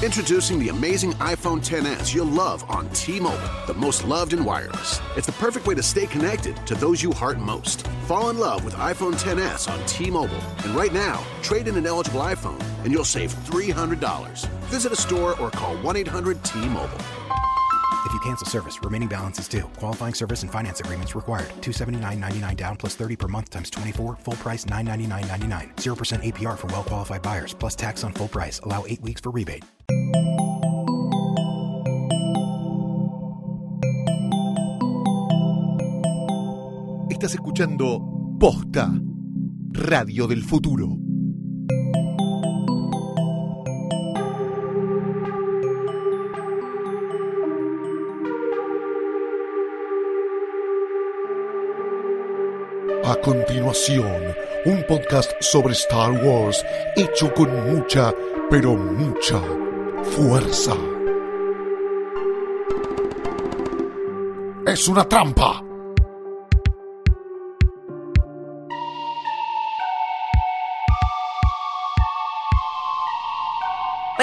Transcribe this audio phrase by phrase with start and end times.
[0.00, 5.00] Introducing the amazing iPhone 10s you'll love on T-Mobile, the most loved in wireless.
[5.16, 7.84] It's the perfect way to stay connected to those you heart most.
[8.06, 12.20] Fall in love with iPhone 10s on T-Mobile, and right now, trade in an eligible
[12.20, 14.46] iPhone and you'll save $300.
[14.66, 16.98] Visit a store or call 1-800-T-Mobile.
[18.06, 19.64] If you cancel service, remaining balance is due.
[19.76, 21.48] Qualifying service and finance agreements required.
[21.60, 24.16] 279.99 down plus 30 per month times 24.
[24.16, 25.74] Full price 999.99.
[25.76, 28.60] 0% APR for well qualified buyers plus tax on full price.
[28.60, 29.64] Allow 8 weeks for rebate.
[37.10, 38.00] Estás escuchando
[38.38, 38.92] Posta,
[39.72, 41.07] Radio del Futuro.
[53.28, 56.64] Continuación, un podcast sobre Star Wars
[56.96, 58.10] hecho con mucha,
[58.48, 59.38] pero mucha
[60.16, 60.74] fuerza.
[64.64, 65.67] Es una trampa.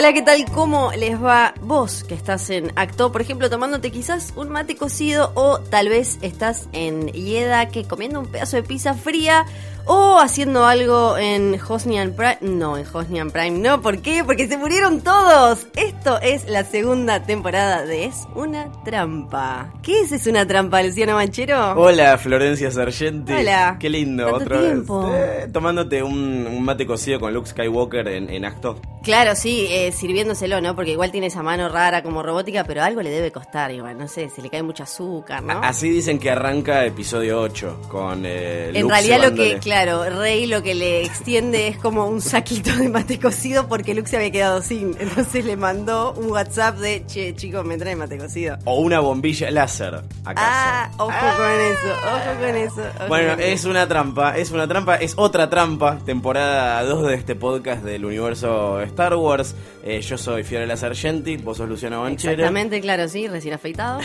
[0.06, 0.46] Hola, ¿qué tal?
[0.52, 3.12] ¿Cómo les va vos que estás en acto?
[3.12, 8.20] Por ejemplo, tomándote quizás un mate cocido o tal vez estás en Yeda que comiendo
[8.20, 9.48] un pedazo de pizza fría
[9.88, 12.38] o haciendo algo en Hosnian Prime.
[12.42, 13.82] No, en Hosnian Prime no.
[13.82, 14.24] ¿Por qué?
[14.24, 15.68] Porque se murieron todos.
[15.76, 19.72] Esto es la segunda temporada de Es una trampa.
[19.84, 21.74] ¿Qué es Es una trampa, Luciano Manchero?
[21.76, 23.34] Hola, Florencia Sargenti.
[23.34, 23.78] Hola.
[23.80, 25.10] Qué lindo, ¿Cuánto otra tiempo?
[25.10, 25.46] vez.
[25.46, 28.80] Eh, tomándote un, un mate cocido con Luke Skywalker en, en acto.
[29.04, 30.76] Claro, sí, eh, sirviéndoselo, ¿no?
[30.76, 34.08] Porque igual tiene esa mano rara como robótica, pero algo le debe costar igual, no
[34.08, 35.54] sé, se le cae mucho azúcar, ¿no?
[35.54, 39.60] A- Así dicen que arranca episodio 8 con eh, En Luke realidad lo que.
[39.84, 44.08] Claro, Rey lo que le extiende es como un saquito de mate cocido porque Luke
[44.08, 44.96] se había quedado sin.
[45.02, 48.58] Entonces le mandó un WhatsApp de, che, chicos, me trae mate cocido.
[48.64, 50.48] O una bombilla láser, ¿acaso?
[50.50, 52.82] Ah, ojo con eso, ojo con eso.
[53.00, 53.70] ojo Bueno, con es eso.
[53.70, 58.80] una trampa, es una trampa, es otra trampa, temporada 2 de este podcast del universo
[58.82, 59.56] Star Wars.
[59.84, 62.32] Eh, yo soy Fiorella Sargenti, vos sos Luciano Banchero.
[62.34, 64.00] Exactamente, claro, sí, recién afeitado.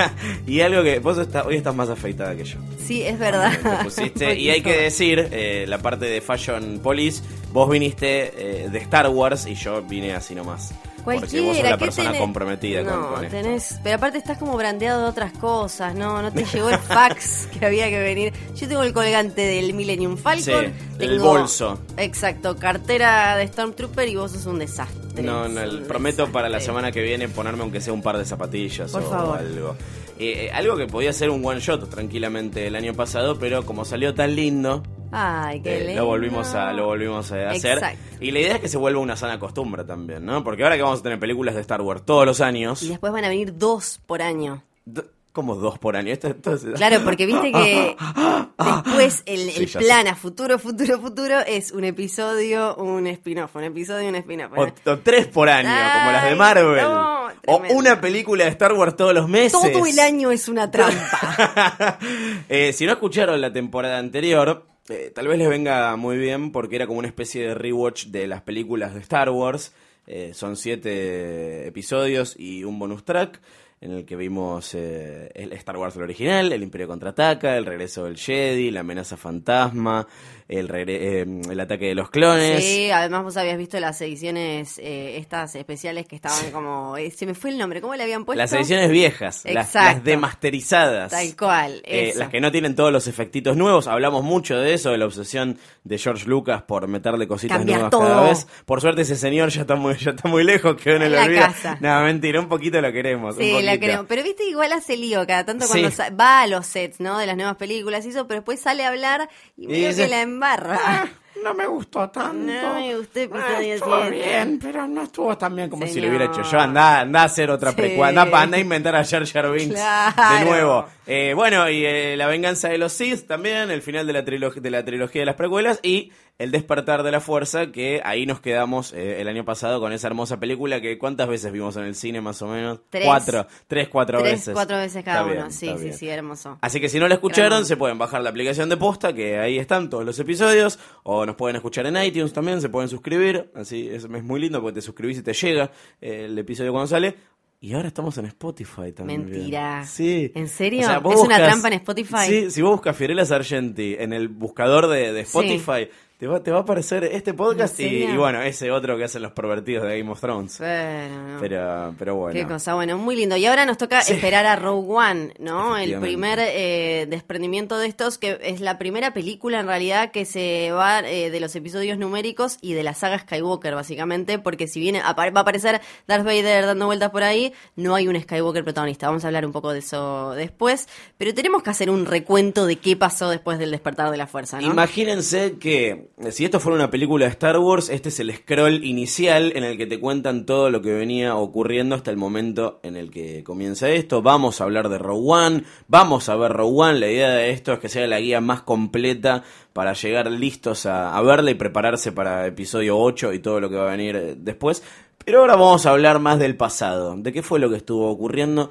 [0.46, 2.58] y algo que vos está- hoy estás más afeitada que yo.
[2.82, 3.52] Sí, es verdad.
[3.52, 4.90] Te pusiste, Un y hay que poquito.
[5.18, 7.22] Eh, la parte de Fashion Police,
[7.52, 10.72] vos viniste eh, de Star Wars y yo vine así nomás.
[11.04, 12.20] Porque vos sos la ¿qué persona tenés?
[12.20, 13.36] comprometida con- no, con, esto.
[13.36, 17.46] tenés, pero aparte estás como brandeado de otras cosas, no, no te llegó el fax
[17.58, 18.32] que había que venir.
[18.56, 21.78] Yo tengo el colgante del Millennium Falcon, Sí, tengo, el bolso.
[21.96, 25.22] Exacto, cartera de Stormtrooper y vos sos un desastre.
[25.22, 28.90] No, no, prometo para la semana que viene ponerme aunque sea un par de zapatillas
[28.90, 29.38] Por o favor.
[29.38, 29.76] algo.
[30.18, 34.12] Eh, algo que podía ser un one shot tranquilamente el año pasado, pero como salió
[34.14, 36.02] tan lindo, Ay, qué eh, lindo.
[36.02, 37.74] lo volvimos a lo volvimos a hacer.
[37.78, 37.98] Exacto.
[38.20, 40.42] Y la idea es que se vuelva una sana costumbre también, ¿no?
[40.44, 43.12] Porque ahora que vamos a tener películas de Star Wars todos los años, Y después
[43.12, 44.62] van a venir dos por año.
[44.84, 45.02] d-
[45.32, 46.12] como dos por año.
[46.14, 47.94] Esto, esto es- Claro, porque viste que
[48.58, 54.14] después el, plan a futuro, futuro, futuro es un episodio, un spin-off, un episodio, un
[54.16, 54.52] spin-off.
[54.56, 56.82] O, o tres por año, como las de Marvel.
[56.82, 59.52] no, o una película de Star Wars todos los meses.
[59.52, 61.98] Todo el año es una trampa.
[62.48, 66.76] Eh, si no escucharon la temporada anterior, eh, tal vez les venga muy bien porque
[66.76, 69.72] era como una especie de rewatch de las películas de Star Wars.
[70.06, 73.40] Eh, son siete episodios y un bonus track
[73.80, 78.04] en el que vimos eh, el Star Wars el original, el Imperio contraataca, el regreso
[78.04, 80.06] del Jedi, la amenaza fantasma,
[80.48, 82.62] el, regre- eh, el ataque de los clones.
[82.64, 86.96] Sí, además vos habías visto las ediciones, eh, estas especiales que estaban como...
[86.96, 88.38] eh, se me fue el nombre, ¿cómo le habían puesto?
[88.38, 91.10] Las ediciones viejas, las, las demasterizadas.
[91.10, 92.18] Tal cual, Eh, eso.
[92.20, 93.86] las que no tienen todos los efectitos nuevos.
[93.86, 97.90] Hablamos mucho de eso, de la obsesión de George Lucas por meterle cositas Cambiar nuevas
[97.90, 98.02] todo.
[98.08, 98.46] cada vez.
[98.64, 101.40] Por suerte ese señor ya está muy, ya está muy lejos, quedó en la olvido.
[101.40, 101.78] casa.
[101.80, 103.36] No, mentira, un poquito lo queremos.
[103.36, 103.80] Sí, poquito.
[103.80, 104.06] creo.
[104.06, 106.02] Pero viste, igual hace lío cada tanto cuando Sí.
[106.18, 107.18] va a los sets, ¿no?
[107.18, 110.08] De las nuevas películas y eso, pero después sale a hablar y medio dice, que
[110.08, 110.78] la embarra.
[110.84, 111.06] "Ah,
[111.42, 112.36] no me gustó tanto.
[112.36, 114.16] No me gustó episodio Ah, estuvo siete".
[114.16, 116.58] bien, pero no estuvo tan bien como si lo hubiera hecho yo.
[116.60, 117.76] Andá, andá a hacer otra Sí.
[117.76, 118.08] precuela.
[118.08, 120.38] Andá, pa- andá a inventar a Jar Jar Binks Claro.
[120.38, 120.86] de nuevo.
[121.06, 124.70] Eh, bueno, y eh, La venganza de los Sith también, el final de la, de
[124.70, 128.92] la trilogía de las precuelas y El despertar de la fuerza, que ahí nos quedamos
[128.92, 132.20] eh, el año pasado con esa hermosa película que ¿cuántas veces vimos en el cine
[132.20, 132.80] más o menos?
[132.90, 133.06] Tres.
[133.06, 133.46] Cuatro.
[133.66, 134.52] Tres, cuatro Tres, veces.
[134.52, 135.34] cuatro veces cada Está uno.
[135.34, 135.94] bien, sí, sí, bien.
[135.96, 136.58] sí, hermoso.
[136.60, 139.38] Así que si no la escucharon, Gran- se pueden bajar la aplicación de posta, que
[139.38, 143.50] ahí están todos los episodios, o nos pueden escuchar en iTunes también, se pueden suscribir,
[143.54, 145.70] así es, es muy lindo porque te suscribís y te llega
[146.02, 147.16] eh, el episodio cuando sale.
[147.58, 149.24] Y ahora estamos en Spotify también.
[149.24, 149.86] Mentira.
[149.86, 150.30] Sí.
[150.34, 150.82] ¿En serio?
[150.82, 152.26] O sea, vos ¿Es una trampa en Spotify?
[152.26, 155.88] Sí, si vos buscas Fiorella Sargenti en el buscador de, de Spotify,
[156.18, 159.32] Te va, te va a aparecer este podcast y, bueno, ese otro que hacen los
[159.32, 160.58] pervertidos de Game of Thrones.
[160.58, 161.40] Bueno, no.
[161.40, 162.32] Pero, pero bueno.
[162.40, 163.36] Qué cosa, bueno, muy lindo.
[163.36, 165.76] Y ahora nos toca esperar a Rogue One, ¿no?
[165.76, 170.72] El primer eh, desprendimiento de estos, que es la primera película en realidad que se
[170.72, 175.28] va eh, de los episodios numéricos y de la saga Skywalker, básicamente, porque si apa-
[175.28, 179.08] va a aparecer Darth Vader dando vueltas por ahí, no hay un Skywalker protagonista.
[179.08, 180.88] Vamos a hablar un poco de eso después,
[181.18, 184.62] pero tenemos que hacer un recuento de qué pasó después del despertar de la fuerza,
[184.62, 184.68] ¿no?
[184.68, 189.52] Imagínense que si esto fuera una película de Star Wars, este es el scroll inicial
[189.54, 193.10] en el que te cuentan todo lo que venía ocurriendo hasta el momento en el
[193.10, 194.22] que comienza esto.
[194.22, 197.00] Vamos a hablar de Rogue One, vamos a ver Rogue One.
[197.00, 201.14] La idea de esto es que sea la guía más completa para llegar listos a,
[201.14, 204.82] a verla y prepararse para episodio 8 y todo lo que va a venir después.
[205.22, 208.70] Pero ahora vamos a hablar más del pasado, de qué fue lo que estuvo ocurriendo.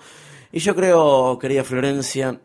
[0.52, 2.40] Y yo creo, querida Florencia,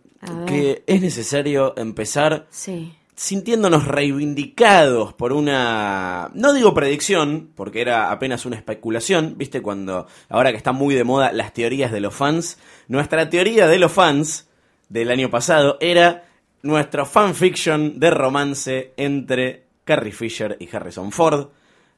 [0.46, 2.92] que es necesario empezar Sí.
[3.20, 10.52] Sintiéndonos reivindicados por una, no digo predicción, porque era apenas una especulación, viste, cuando, ahora
[10.52, 12.56] que está muy de moda las teorías de los fans,
[12.88, 14.48] nuestra teoría de los fans
[14.88, 16.24] del año pasado era
[16.62, 21.48] nuestro fanfiction de romance entre Carrie Fisher y Harrison Ford.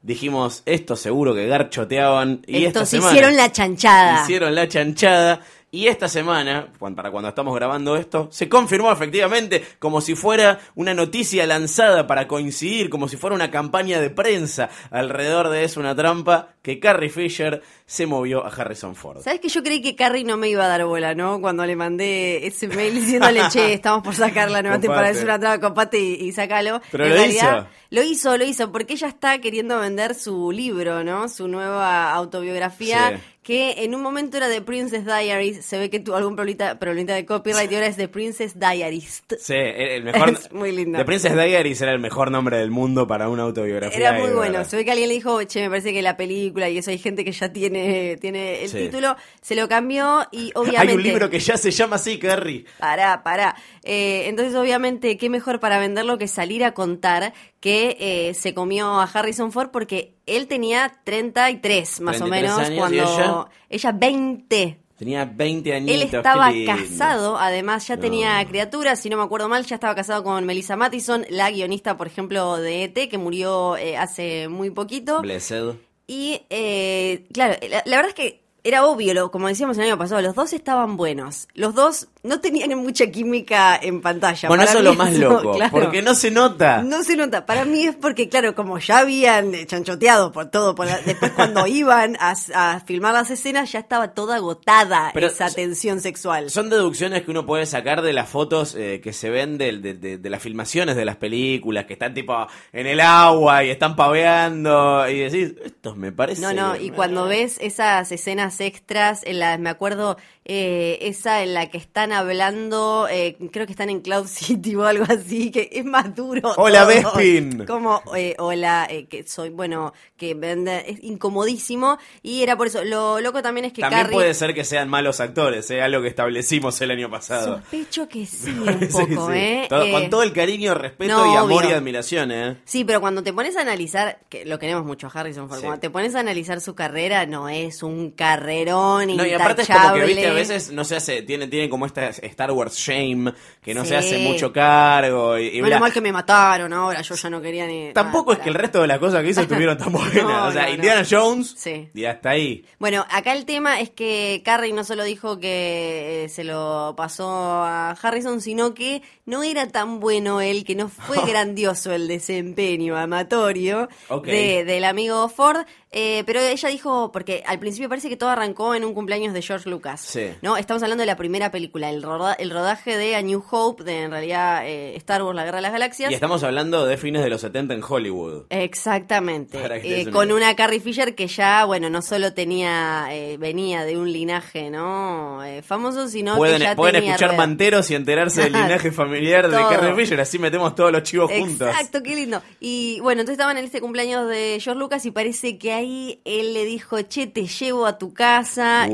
[0.03, 2.43] Dijimos, esto seguro que garchoteaban.
[2.49, 4.23] Y esta Estos semana hicieron la chanchada.
[4.25, 5.41] Hicieron la chanchada.
[5.75, 10.93] Y esta semana, para cuando estamos grabando esto, se confirmó efectivamente como si fuera una
[10.93, 15.97] noticia lanzada para coincidir, como si fuera una campaña de prensa alrededor de Es una
[15.97, 19.23] trampa, que Carrie Fisher se movió a Harrison Ford.
[19.23, 21.41] ¿Sabes que yo creí que Carrie no me iba a dar bola, ¿no?
[21.41, 25.39] Cuando le mandé ese mail diciéndole, che, estamos por sacar la nueva temporada, es una
[25.39, 26.83] traba, copate y, y sacalo.
[26.91, 27.69] Pero En lo realidad, hizo.
[27.91, 31.29] Lo hizo, lo hizo, porque ella está queriendo vender su libro, ¿no?
[31.29, 33.32] Su nueva autobiografía, Sí.
[33.43, 37.15] Que en un momento era The Princess Diaries, se ve que tuvo algún problemita, problemita
[37.15, 39.33] de copyright y ahora es The Princess Diarist.
[39.41, 40.31] Sí, el mejor.
[40.33, 40.97] Es muy lindo.
[40.99, 43.99] The Princess Diaries era el mejor nombre del mundo para una autobiografía.
[43.99, 44.53] Era muy bueno.
[44.53, 44.67] verdad.
[44.69, 46.99] Se ve que alguien le dijo, che, me parece que la película y eso hay
[46.99, 48.79] gente que ya tiene, tiene el Sí.
[48.79, 49.17] título.
[49.41, 50.91] Se lo cambió y obviamente.
[50.93, 52.65] Hay un libro que ya se llama así, Carrie.
[52.79, 53.57] Pará, pará.
[53.83, 59.01] Eh, entonces, obviamente, qué mejor para venderlo que salir a contar que eh, se comió
[59.01, 63.93] a Harrison Ford porque él tenía 33 más o 33 menos años, ¿y cuando ella?
[63.93, 64.79] 20.
[64.97, 65.95] Tenía 20 añitos.
[65.97, 68.03] Él estaba casado, además ya No.
[68.03, 71.97] tenía criaturas, si no me acuerdo mal, ya estaba casado con Melissa Mattison, la guionista,
[71.97, 75.21] por ejemplo, de ET, que murió eh, hace muy poquito.
[75.23, 75.75] Blessed.
[76.07, 79.99] Y eh, claro, la, la verdad es que era obvio, lo, como decíamos el año
[79.99, 81.49] pasado, los dos estaban buenos.
[81.55, 84.49] Los dos no tenían mucha química en pantalla.
[84.49, 86.83] Bueno, Para eso es lo más loco, claro, porque no se nota.
[86.83, 87.45] no se nota.
[87.47, 91.33] Para mí es porque, claro, como ya habían eh, chanchoteado por todo, por la- después
[91.33, 96.49] cuando iban a, a filmar las escenas ya estaba toda agotada Pero esa tensión sexual.
[96.51, 99.95] Son deducciones que uno puede sacar de las fotos eh, que se ven de, de-
[99.95, 103.97] de- de las filmaciones de las películas, que están tipo en el agua y están
[103.97, 106.41] paveando y decís, esto me parece...
[106.41, 111.55] No, no, y cuando ves esas escenas extras, en las, me acuerdo, eh, esa en
[111.55, 115.69] la que están hablando, eh, creo que están en Cloud City o algo así, que
[115.73, 116.53] es más duro.
[116.57, 117.15] Hola, todo.
[117.17, 117.65] Bespin.
[117.67, 122.85] Como, eh, hola, eh, que soy, bueno, que vende- es incomodísimo, y era por eso.
[122.85, 124.15] Lo loco también es que También Carrie...
[124.15, 125.83] puede ser que sean malos actores, ¿eh?
[125.83, 127.57] algo que establecimos el año pasado.
[127.57, 129.39] Sospecho que sí, un poco, sí.
[129.39, 129.67] ¿eh?
[129.69, 132.57] Todo- Con todo el cariño, respeto no, y amor y admiración, ¿eh?
[132.65, 135.65] Sí, pero cuando te pones a analizar, que lo queremos mucho a Harrison Ford, Sí.
[135.67, 139.69] cuando te pones a analizar su carrera, no es un carrerón No, y aparte es
[139.69, 143.33] como que, viste, a veces no se hace, tiene, tiene como esta Star Wars shame,
[143.63, 143.89] que no Sí.
[143.91, 145.81] se hace mucho cargo y, y Menos bla.
[145.81, 147.93] mal que me mataron ahora, yo ya no quería ni...
[147.93, 150.15] Tampoco es que el resto de las cosas que hizo estuvieron tan buenas.
[150.15, 150.75] No, o sea, no, no.
[150.75, 151.89] Indiana Jones Sí.
[151.95, 152.65] y hasta ahí.
[152.79, 157.29] Bueno, acá el tema es que Carrie no solo dijo que eh, se lo pasó
[157.29, 162.97] a Harrison, sino que no era tan bueno él, que no fue grandioso el desempeño
[162.97, 163.89] amatorio
[164.25, 165.65] de- del amigo Ford.
[165.93, 169.43] Eh, pero ella dijo, porque al principio parece que todo arrancó en un cumpleaños de
[169.43, 170.01] George Lucas.
[170.01, 170.31] Sí.
[170.43, 170.57] ¿no?
[170.57, 174.03] Estamos hablando de la primera película, el, roda- el rodaje de A New Hope, de
[174.05, 176.11] en realidad eh, Star Wars, La Guerra de las Galaxias.
[176.11, 178.45] Y estamos hablando de fines de los 70 en Hollywood.
[178.51, 179.59] Exactamente.
[179.85, 180.37] Eh, con idea.
[180.37, 185.41] una Carrie Fisher que ya, bueno, no solo tenía, eh, venía de un linaje, ¿no?
[185.63, 187.43] Famoso, sino Pueden, que ya pueden tenía escuchar rueda.
[187.47, 189.57] manteros y enterarse del linaje familiar de.
[189.57, 191.69] Carrie Fisher, así metemos todos los chivos juntos.
[191.69, 192.43] Exacto, qué lindo.
[192.61, 196.55] Y bueno, entonces estaban en este cumpleaños de George Lucas y parece que ahí él
[196.55, 198.87] le dijo, che, te llevo a tu casa.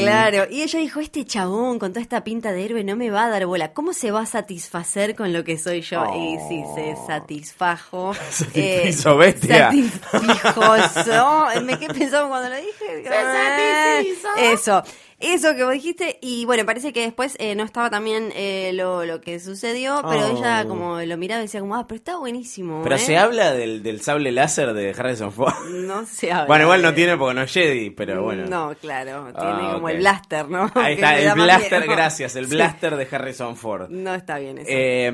[0.00, 3.24] Claro, y ella dijo, este chabón con toda esta pinta de héroe no me va
[3.24, 6.04] a dar bola, ¿cómo se va a satisfacer con lo que soy yo?
[6.16, 8.14] Y sí, se satisfajo.
[8.30, 9.70] Satisfizo, bestia.
[9.70, 11.46] Satisfijoso.
[11.64, 13.04] Me quedé pensando cuando lo dije.
[13.04, 14.28] satisfizo.
[14.38, 14.82] Eso.
[15.20, 19.04] Eso que vos dijiste, y bueno, parece que después eh, no estaba también eh, lo,
[19.04, 20.36] lo que sucedió, pero Oh.
[20.38, 22.80] ella como lo miraba y decía como, ah, pero está buenísimo.
[22.82, 22.98] Pero ¿eh?".
[22.98, 25.52] se habla del, del sable láser de Harrison Ford.
[25.70, 26.46] No se habla.
[26.46, 28.46] Bueno, igual no tiene porque no es Jedi, pero bueno.
[28.46, 29.90] No, claro, tiene Ah, como ok.
[29.92, 30.70] el blaster, ¿no?
[30.74, 32.54] Ahí está, el blaster, gracias, el Sí.
[32.54, 33.88] blaster de Harrison Ford.
[33.90, 34.68] No está bien eso.
[34.70, 35.12] Eh,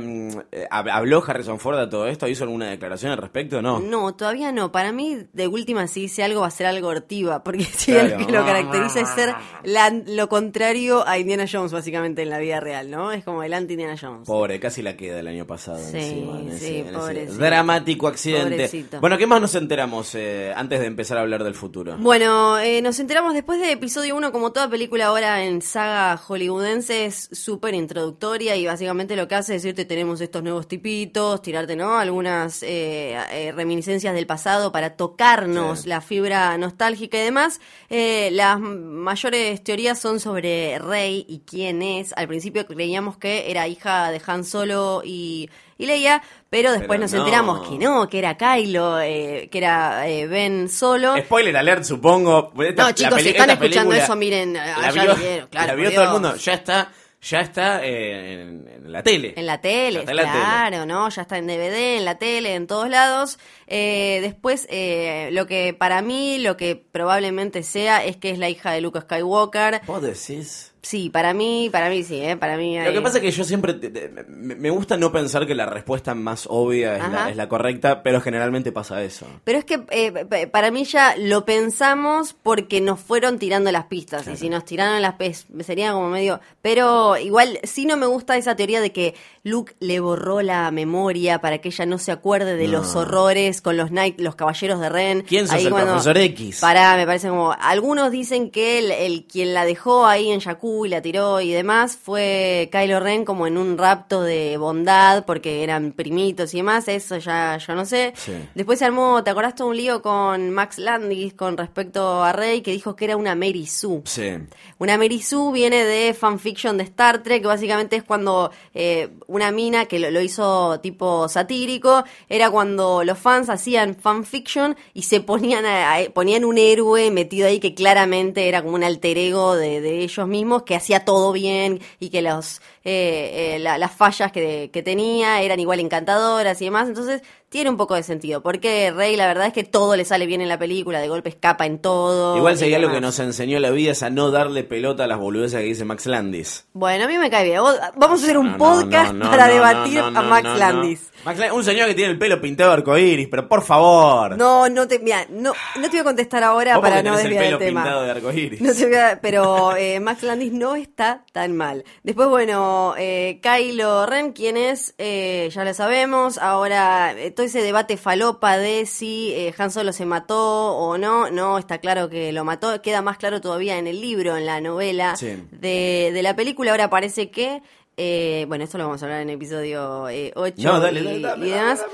[0.71, 2.29] hab- ¿Habló Harrison Ford de todo esto?
[2.29, 3.61] ¿Hizo alguna declaración al respecto?
[3.61, 3.81] No.
[3.81, 4.71] No, todavía no.
[4.73, 8.19] Para mí, de última, si dice algo, va a ser algo hortiva, porque si Claro.
[8.21, 9.35] lo que lo caracteriza es ser
[9.65, 13.12] la- lo contrario a Indiana Jones, básicamente, en la vida real, ¿no?
[13.12, 14.26] Es como el anti-Indiana Jones.
[14.26, 15.79] Pobre, casi la queda el año pasado.
[15.79, 18.50] Sí, encima, en ese- sí, en ese dramático accidente.
[18.50, 19.00] Pobrecito.
[19.00, 21.97] Bueno, ¿qué más nos enteramos eh, antes de empezar a hablar del futuro?
[21.99, 27.07] Bueno, eh, nos enteramos después de episodio 1, como toda película ahora en saga hollywoodense,
[27.07, 31.76] es súper introductoria y básicamente lo que hace es decirte tenemos estos nuevos tipitos, tirarte,
[31.76, 31.99] ¿no?
[31.99, 35.88] Algunas eh, reminiscencias del pasado para tocarnos Sí.
[35.88, 37.61] la fibra nostálgica y demás.
[37.91, 42.12] Las mayores teorías son sobre Rey y quién es.
[42.16, 47.00] Al principio creíamos que era hija de Han Solo y, y Leia, pero después Pero
[47.02, 47.19] nos no.
[47.21, 51.16] enteramos que no, que era Kylo, eh, que era eh, Ben Solo.
[51.19, 52.52] Spoiler alert, supongo.
[52.62, 56.05] Esta- No, chicos, si están escuchando eso, miren, La vio, vieron, claro, la vio todo
[56.05, 56.37] el mundo.
[56.37, 56.90] Ya está,
[57.23, 59.35] ya está eh, en, en la tele.
[59.37, 60.35] En la Ya tele, está en la tele.
[60.45, 61.09] claro, ¿no?
[61.09, 63.38] Ya está en DVD, en la tele, en todos lados.
[63.66, 68.49] Eh, después, eh, lo que para mí, lo que probablemente sea, es que es la
[68.49, 69.80] hija de Luke Skywalker.
[69.87, 70.73] ¿Vos decís?
[70.82, 72.37] Sí, para mí, para mí sí, ¿eh?
[72.37, 75.11] Para mí Lo que pasa es que yo siempre te- te- me me gusta no
[75.11, 77.30] pensar que la respuesta más obvia es la, Ajá.
[77.30, 79.26] es la correcta, pero generalmente pasa eso.
[79.42, 84.28] Pero es que eh, para mí ya lo pensamos porque nos fueron tirando las pistas.
[84.28, 86.38] Y si nos tiraron las pistas, sería como medio.
[86.62, 89.16] Pero igual, sí no me gusta esa teoría de que
[89.47, 93.76] Luke le borró la memoria para que ella no se acuerde de los horrores con
[93.76, 95.23] los Knight, los caballeros de Ren.
[95.23, 96.59] ¿Quién sos, Ahí el profesor X?
[96.61, 97.53] Pará, me parece como.
[97.53, 101.53] Algunos dicen que el, el quien la dejó ahí en Jakku y la tiró y
[101.53, 106.88] demás fue Kylo Ren como en un rapto de bondad porque eran primitos y demás.
[106.88, 108.15] Eso ya yo no sé.
[108.17, 108.33] Sí.
[108.57, 112.62] Después se armó, ¿te acordás todo un lío con Max Landis con respecto a Rey
[112.62, 114.03] que dijo que era una Mary Sue?
[114.07, 114.33] Sí.
[114.79, 119.52] Una Mary Sue viene de fanfiction de Star Trek, que básicamente es cuando eh, una
[119.52, 125.21] mina que lo, lo hizo tipo satírico, era cuando los fans hacían fanfiction y se
[125.21, 129.81] ponían, a- ponían un héroe metido ahí que claramente era como un alter ego de,
[129.81, 134.33] de ellos mismos, que hacía todo bien y que los eh, eh, la- las fallas
[134.33, 136.88] que, que tenía eran igual encantadoras y demás.
[136.88, 140.26] Entonces tiene un poco de sentido, porque Rey la verdad es que todo le sale
[140.26, 142.37] bien en la película, de golpe escapa en todo.
[142.37, 145.19] Igual sería lo que nos enseñó la vida es a no darle pelota a las
[145.19, 146.67] boludeces que dice Max Landis.
[146.73, 147.61] Bueno, a mí me cae bien.
[147.97, 150.59] Vamos a hacer un No, no, podcast no, para debatir a Max.
[150.59, 151.11] Landis.
[151.26, 154.37] Max un señor que tiene el pelo pintado de arcoíris, pero por favor.
[154.38, 157.42] No, no te, mira, no, no te voy a contestar ahora para no el desviar
[157.42, 157.83] el, pelo tema.
[157.83, 158.61] pintado de arcoíris.
[158.61, 161.85] No te voy a- pero eh, Max Landis no está tan mal.
[162.04, 166.38] Después, bueno, eh, Kylo Ren, quien es, eh, ya lo sabemos.
[166.38, 171.28] Ahora, eh, todo ese debate falopa de si Han Solo se mató o no.
[171.30, 172.80] No, está claro que lo mató.
[172.83, 175.42] Queda más claro todavía en el libro, en la novela Sí.
[175.50, 176.71] de, de la película.
[176.71, 177.62] Ahora parece que.
[177.97, 181.21] Eh, bueno, esto lo vamos a hablar en episodio eh, 8 No, dale, y, dale,
[181.21, 181.85] dale, y demás.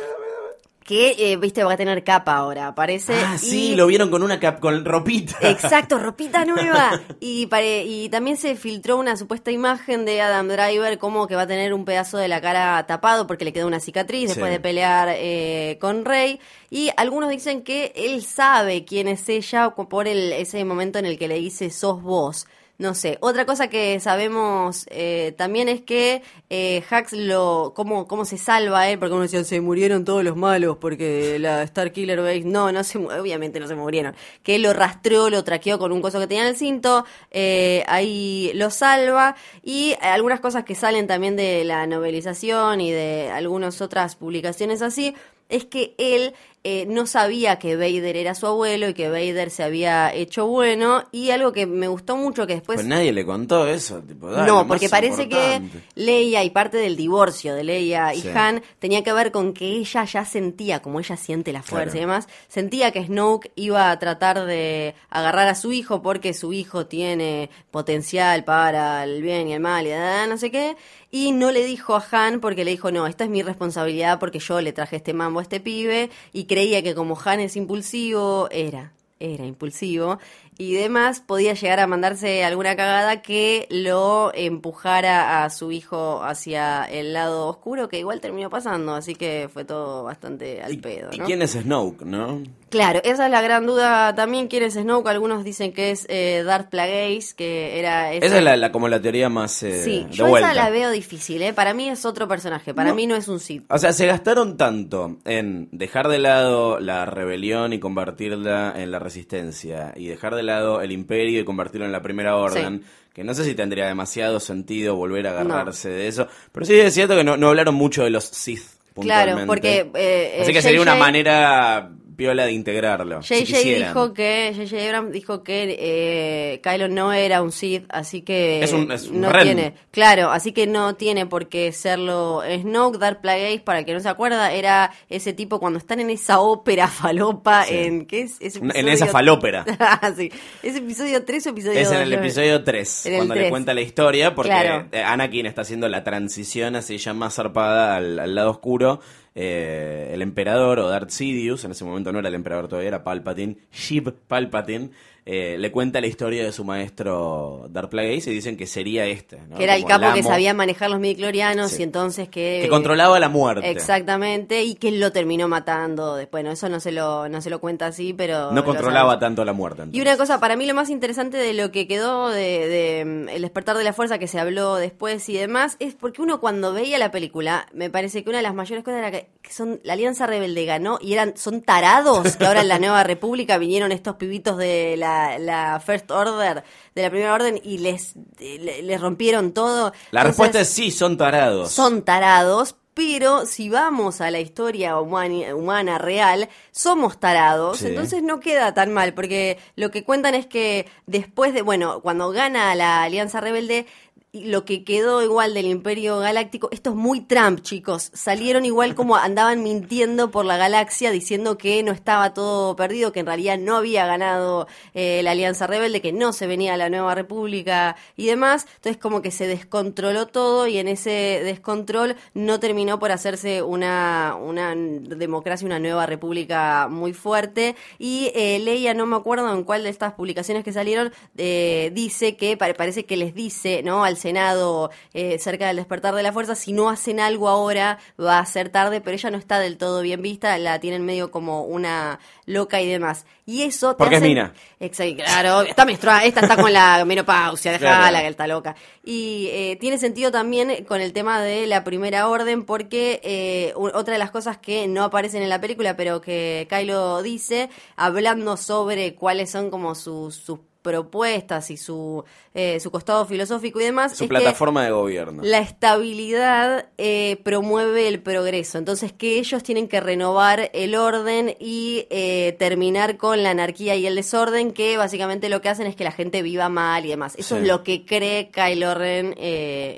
[0.85, 3.15] Que, eh, viste, va a tener capa ahora, parece.
[3.15, 5.37] Ah, sí, y- lo vieron con una cap con ropita.
[5.41, 7.01] Exacto, ropita nueva.
[7.21, 11.43] Y, pare- y también se filtró una supuesta imagen de Adam Driver como que va
[11.43, 14.55] a tener un pedazo de la cara tapado porque le quedó una cicatriz después Sí.
[14.55, 16.41] de pelear eh, con Rey.
[16.69, 21.17] Y algunos dicen que él sabe quién es ella por el, ese momento en el
[21.17, 22.49] que le dice sos vos.
[22.79, 23.19] No sé.
[23.21, 27.73] Otra cosa que sabemos eh, también es que eh, Hax lo.
[27.77, 31.63] Cómo, cómo se salva él, porque uno decía, se murieron todos los malos porque la
[31.63, 32.43] Star Killer Base.
[32.45, 34.17] No, no se obviamente no se murieron.
[34.43, 37.05] Que él lo rastreó, lo traqueó con un coso que tenía en el cinto.
[37.31, 39.37] eh, ahí lo salva.
[39.63, 45.15] Y algunas cosas que salen también de la novelización y de algunas otras publicaciones así.
[45.49, 46.35] Es que él
[46.65, 51.05] eh, no sabía que Vader era su abuelo y que Vader se había hecho bueno.
[51.11, 54.47] Y algo que me gustó mucho que después Pues nadie le contó eso, tipo, dale,
[54.47, 55.69] no, porque parece importante.
[55.71, 58.29] que Leia y parte del divorcio de Leia y Sí.
[58.35, 61.99] Han tenía que ver con que ella ya sentía, como ella siente la fuerza Claro.
[61.99, 66.53] y demás, sentía que Snoke iba a tratar de agarrar a su hijo porque su
[66.53, 69.91] hijo tiene potencial para el bien y el mal y
[70.29, 70.77] no sé qué.
[71.15, 74.39] Y no le dijo a Han porque le dijo, no, esta es mi responsabilidad porque
[74.39, 78.49] yo le traje este mambo a este pibe y creía que como Han es impulsivo,
[78.51, 80.19] era, era impulsivo
[80.59, 86.85] y demás, podía llegar a mandarse alguna cagada que lo empujara a su hijo hacia
[86.85, 91.09] el lado oscuro, que igual terminó pasando, así que fue todo bastante al ¿Y, pedo,
[91.13, 92.43] y quién es Snoke, no?
[92.71, 94.49] Claro, esa es la gran duda también.
[94.49, 95.07] ¿Quién es Snoke?
[95.09, 98.13] Algunos dicen que es eh, Darth Plagueis, que era...
[98.15, 100.53] ese- Esa es la, la- como la teoría más eh, Sí, de yo vuelta.
[100.53, 101.53] esa la veo difícil, ¿eh?
[101.53, 102.95] Para mí es otro personaje, para No.
[102.95, 103.65] mí no es un Sith.
[103.71, 108.99] O sea, se gastaron tanto en dejar de lado la rebelión y convertirla en la
[108.99, 113.35] resistencia, y dejar de lado el imperio y convertirlo en la primera orden, que no
[113.35, 117.25] sé si tendría demasiado sentido volver a agarrarse de eso, pero sí es cierto que
[117.25, 118.65] no, no hablaron mucho de los Sith.
[119.01, 123.23] Claro, porque, eh, Así eh, que sería una manera piola de integrarlo.
[123.23, 123.89] si JJ quisieran.
[123.89, 128.73] dijo que JJ Abrams dijo que eh, Kylo no era un Sith, así que Es
[128.73, 129.43] un- es un no Ren.
[129.45, 133.95] tiene, claro, así que no tiene por qué serlo Snoke, Darth Plagueis, para el que
[133.95, 137.75] no se acuerda, era ese tipo cuando están en esa ópera falopa Sí.
[137.77, 138.37] en ¿qué es?
[138.41, 139.65] Ese En episodio- esa falópera.
[140.17, 140.31] sí.
[140.63, 142.03] ¿Es episodio 3 o episodio Es en 2?
[142.03, 143.51] el episodio 3, En el cuando le 3.
[143.51, 144.87] cuenta la historia, porque Claro.
[144.93, 149.01] eh, Anakin está haciendo la transición hacia ella más zarpada al, al lado oscuro.
[149.35, 153.05] Eh, el emperador, o Darth Sidious, en ese momento no era el emperador todavía, era
[153.05, 154.91] Palpatine, Sheev Palpatine,
[155.25, 159.39] eh, le cuenta la historia de su maestro Darth Plagueis y dicen que sería este.
[159.49, 159.57] ¿no?
[159.57, 161.81] Que era el capo que sabía manejar los midichlorianos Sí.
[161.81, 162.61] y entonces que...
[162.63, 163.71] Que controlaba la muerte.
[163.71, 166.33] Exactamente, y que lo terminó matando después.
[166.43, 168.51] Bueno, eso no se lo, no se lo cuenta así, pero...
[168.53, 169.85] No controlaba tanto la muerte.
[169.93, 173.29] Y una cosa, para mí lo más interesante de lo que quedó de, de, mm,
[173.29, 176.73] El despertar de la fuerza que se habló después y demás, es porque uno cuando
[176.73, 179.79] veía la película, me parece que una de las mayores cosas era que, que son
[179.85, 183.93] la Alianza Rebelde ganó y eran son tarados, que ahora en la Nueva República vinieron
[183.93, 186.63] estos pibitos de la, la First Order,
[186.95, 189.93] de la Primera Orden, y les, le- les rompieron todo.
[190.11, 191.71] La Entonces, respuesta es sí, son tarados.
[191.73, 197.87] son tarados, pero si vamos a la historia humani- humana real, somos tarados, Sí.
[197.87, 202.31] entonces no queda tan mal, porque lo que cuentan es que después de, bueno, cuando
[202.33, 203.87] gana la Alianza Rebelde,
[204.33, 209.17] lo que quedó igual del Imperio Galáctico, esto es muy Trump, chicos, salieron igual como
[209.17, 213.77] andaban mintiendo por la galaxia diciendo que no estaba todo perdido, que en realidad no
[213.77, 218.67] había ganado eh, la Alianza Rebelde, que no se venía la Nueva República y demás,
[218.77, 224.35] entonces como que se descontroló todo y en ese descontrol no terminó por hacerse una,
[224.41, 227.77] una democracia, una nueva república muy fuerte.
[227.99, 232.35] Y eh, Leia, no me acuerdo en cuál de estas publicaciones que salieron, eh, dice
[232.39, 236.33] que pare- parece que les dice no al Senado eh, cerca del despertar de la
[236.33, 239.77] fuerza, si no hacen algo ahora va a ser tarde, pero ella no está del
[239.77, 243.27] todo bien vista, la tienen medio como una loca y demás.
[243.45, 244.55] Y eso te Porque es hace- mina.
[244.79, 248.19] Exacto, claro, está menstruada, esta está con la menopausia, dejala Claro.
[248.25, 248.77] que está loca.
[249.05, 254.13] Y eh, tiene sentido también con el tema de la primera orden, porque eh, otra
[254.13, 259.15] de las cosas que no aparecen en la película, pero que Kylo dice, hablando sobre
[259.17, 264.25] cuáles son como sus, sus propuestas y su, eh, su costado filosófico y demás, Su
[264.25, 265.43] es que plataforma de gobierno.
[265.45, 268.79] la estabilidad eh, promueve el progreso.
[268.79, 274.07] Entonces, que ellos tienen que renovar el orden y eh, terminar con la anarquía y
[274.07, 277.35] el desorden, que básicamente lo que hacen es que la gente viva mal y demás.
[277.37, 277.63] Eso Sí.
[277.63, 279.35] es lo que cree Kylo Ren,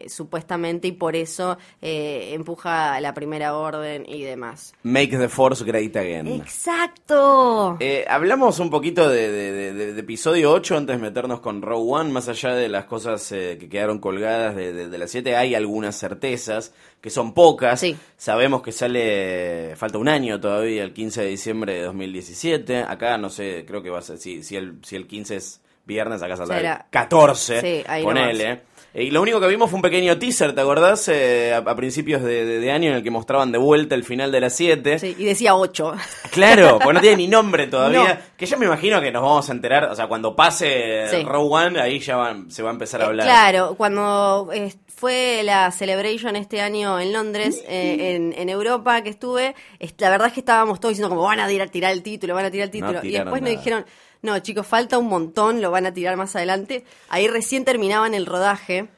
[0.09, 4.75] supuestamente, y por eso empuja la primera orden y demás.
[4.83, 6.27] Make the Force Great Again.
[6.29, 7.79] ¡Exacto!
[8.09, 11.95] Hablamos un poquito de, de- de- de- de episodio 8 antes de meternos con Row
[11.95, 15.37] One, más allá de las cosas eh, que quedaron colgadas de, de, de las 7,
[15.37, 17.81] hay algunas certezas, que son pocas.
[17.81, 17.97] Sí.
[18.17, 22.85] Sabemos que sale, falta un año todavía, el 15 de diciembre de 2017.
[22.89, 25.61] Acá no sé, creo que va a ser, si, si, el, si el 15 es
[25.85, 28.63] viernes, acá saldrá el 14, Sí, ahí ponele.
[28.97, 31.09] Y lo único que vimos fue un pequeño teaser, ¿te acordás?
[31.09, 34.05] Eh, a, a principios de, de- de año en el que mostraban de vuelta el
[34.05, 35.01] final de las 7.
[35.01, 35.95] Sí, y decía 8.
[36.31, 38.15] Claro, porque no tiene ni nombre todavía.
[38.15, 38.21] No.
[38.37, 41.25] Que yo me imagino que nos vamos a enterar, o sea, cuando pase Sí.
[41.25, 43.27] Row One, ahí ya van- se va a empezar a Eh, hablar.
[43.27, 49.11] Claro, cuando eh, fue la Celebration este año en Londres, eh, en, en Europa que
[49.11, 52.03] estuve, es- la verdad es que estábamos todos diciendo como van a tirar, tirar el
[52.05, 53.09] título, van a tirar el No título.
[53.09, 53.57] y después nos nada.
[53.61, 53.85] dijeron,
[54.25, 56.87] no chicos, falta un montón, lo van a tirar más adelante.
[57.11, 58.89] Ahí recién terminaban el rodaje.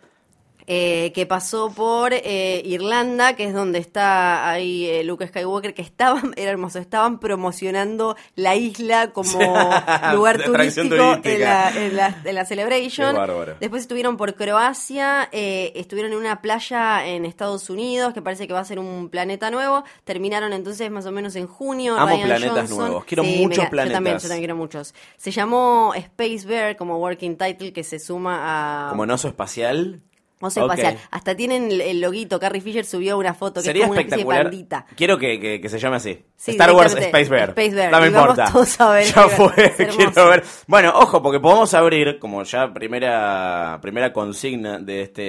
[0.67, 5.83] Eh, que pasó por eh, Irlanda, que es donde está ahí eh, Luke Skywalker, que
[5.83, 9.39] estaban, era hermoso, estaban promocionando la isla como
[10.13, 13.17] lugar turístico en la, en la- en la Celebration.
[13.61, 18.53] Después estuvieron por Croacia, eh, estuvieron en una playa en Estados Unidos, que parece que
[18.53, 19.85] va a ser un planeta nuevo.
[20.05, 21.97] Terminaron entonces más o menos en junio.
[21.97, 22.79] Amo Ryan planetas Johnson.
[22.79, 23.05] nuevos.
[23.05, 23.91] Quiero Sí, muchos planetas.
[23.91, 24.95] Yo también, yo también quiero muchos.
[25.17, 30.01] Se llamó Space Bear como working title, que se suma a Como oso espacial.
[30.41, 30.73] Oso Ok.
[30.73, 30.99] Espacial.
[31.11, 32.39] Hasta tienen el, el loguito.
[32.39, 34.85] Carrie Fisher subió una foto que Sería es como una especie de espectacular.
[34.95, 36.19] Quiero que, que- que se llame así.
[36.37, 37.49] Sí, Star Wars Space Bear.
[37.51, 37.91] Space Bear.
[37.91, 38.51] No me importa.
[38.53, 39.75] todos a ver Ya fue.
[39.97, 40.45] Quiero ver.
[40.67, 45.23] Bueno, ojo, porque podemos abrir, como ya primera, primera consigna de este.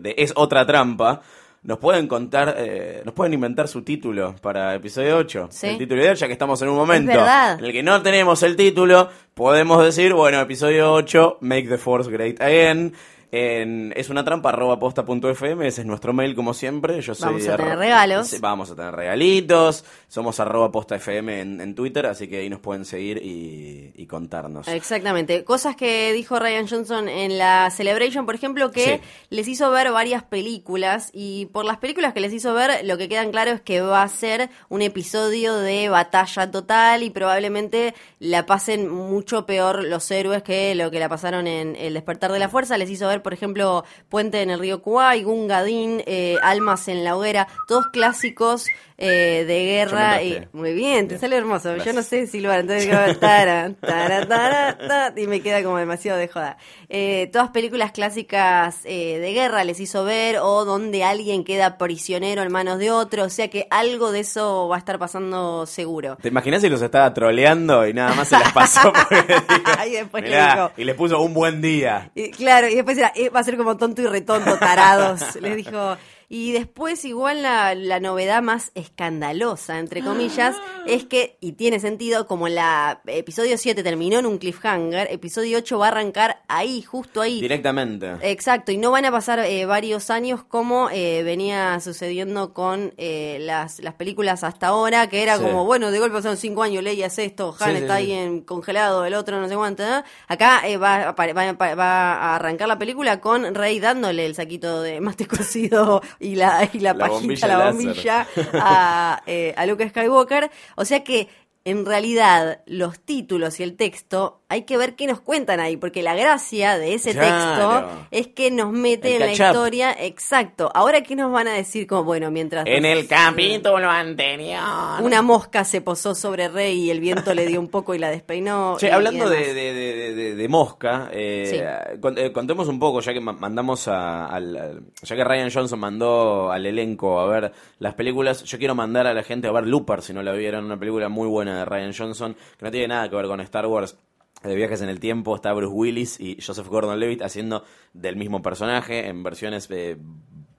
[0.00, 1.22] de Es otra trampa.
[1.62, 5.48] nos pueden contar, eh, nos pueden inventar su título para episodio 8.
[5.50, 5.68] Sí.
[5.68, 8.56] El título ideal, ya que estamos en un momento en el que no tenemos el
[8.56, 12.92] título, podemos decir, bueno, episodio 8, Make the Force Great Again.
[13.34, 17.00] En, es una trampa arroba posta.fm, ese es nuestro mail como siempre.
[17.00, 18.40] Yo soy Vamos a tener regalos.
[18.42, 19.86] Vamos a tener regalitos.
[20.06, 24.04] Somos arroba posta FM en, en Twitter, así que ahí nos pueden seguir y, y
[24.06, 24.68] contarnos.
[24.68, 25.44] Exactamente.
[25.44, 29.00] Cosas que dijo Ryan Johnson en la Celebration, por ejemplo, que Sí.
[29.30, 33.08] les hizo ver varias películas y por las películas que les hizo ver, lo que
[33.08, 38.44] quedan claro es que va a ser un episodio de batalla total y probablemente la
[38.44, 42.50] pasen mucho peor los héroes que lo que la pasaron en El despertar de la
[42.50, 42.76] fuerza.
[42.76, 47.16] Les hizo ver, por ejemplo, Puente en el río Kuwait, Gungadin, eh, Almas en la
[47.16, 48.66] hoguera, todos clásicos
[48.98, 50.22] eh, de guerra.
[50.22, 51.20] Y, muy bien, te Bien.
[51.20, 51.76] sale hermoso.
[51.78, 56.18] Yo no sé silbar, entonces digo, tara, tara, tara, ta, y me queda como demasiado
[56.18, 56.56] de joda.
[56.88, 62.42] Eh, todas películas clásicas eh, de guerra les hizo ver, o donde alguien queda prisionero
[62.42, 66.16] en manos de otro, o sea que algo de eso va a estar pasando seguro.
[66.20, 68.92] ¿Te imaginas si los estaba troleando y nada más se las pasó?
[69.10, 72.10] Dijo, Y después le "Mirá", dijo- y le puso un buen día.
[72.14, 75.56] Y, claro, y después era, eh, va a ser como tonto y retonto, tarados, les
[75.56, 75.96] dijo.
[76.34, 82.26] Y después igual la, la novedad más escandalosa, entre comillas, es que, y tiene sentido,
[82.26, 87.20] como la episodio 7 terminó en un cliffhanger, episodio 8 va a arrancar ahí, justo
[87.20, 87.38] ahí.
[87.40, 88.12] Directamente.
[88.22, 93.36] Exacto, y no van a pasar eh, varios años como eh, venía sucediendo con eh,
[93.42, 95.42] las, las películas hasta ahora, que era Sí.
[95.42, 98.04] como, bueno, de golpe pasaron cinco años, leías esto, Han Sí, está sí.
[98.04, 99.82] ahí en congelado, el otro no sé cuánto.
[99.86, 100.02] ¿no?
[100.28, 104.80] Acá eh, va, va, a- va a arrancar la película con Rey dándole el saquito
[104.80, 109.66] de mate cocido y la, y la, La pajita, bombilla la bombilla a, eh, a
[109.66, 110.50] Luke Skywalker.
[110.76, 111.28] O sea que
[111.64, 116.02] en realidad los títulos y el texto hay que ver qué nos cuentan ahí, porque
[116.02, 117.86] la gracia de ese Claro.
[117.86, 119.96] texto es que nos mete El en la historia.
[119.98, 120.70] Exacto.
[120.74, 121.86] Ahora, ¿qué nos van a decir?
[121.86, 122.66] Como, bueno, mientras...
[122.66, 124.60] En el capítulo anterior.
[125.00, 128.10] Una mosca se posó sobre Rey y el viento le dio un poco y la
[128.10, 128.76] despeinó.
[128.78, 129.46] Che, y- y hablando demás.
[129.46, 132.08] de, de- de- de- de mosca, eh, Sí.
[132.16, 135.78] eh, contemos un poco, ya que ma- mandamos a, al, al- ya que Ryan Johnson
[135.80, 139.66] mandó al elenco a ver las películas, yo quiero mandar a la gente a ver
[139.66, 142.88] Looper, si no la vieron, una película muy buena de Ryan Johnson, que no tiene
[142.88, 143.96] nada que ver con Star Wars.
[144.42, 149.06] De viajes en el tiempo está Bruce Willis y Joseph Gordon-Levitt haciendo del mismo personaje
[149.06, 149.96] en versiones eh,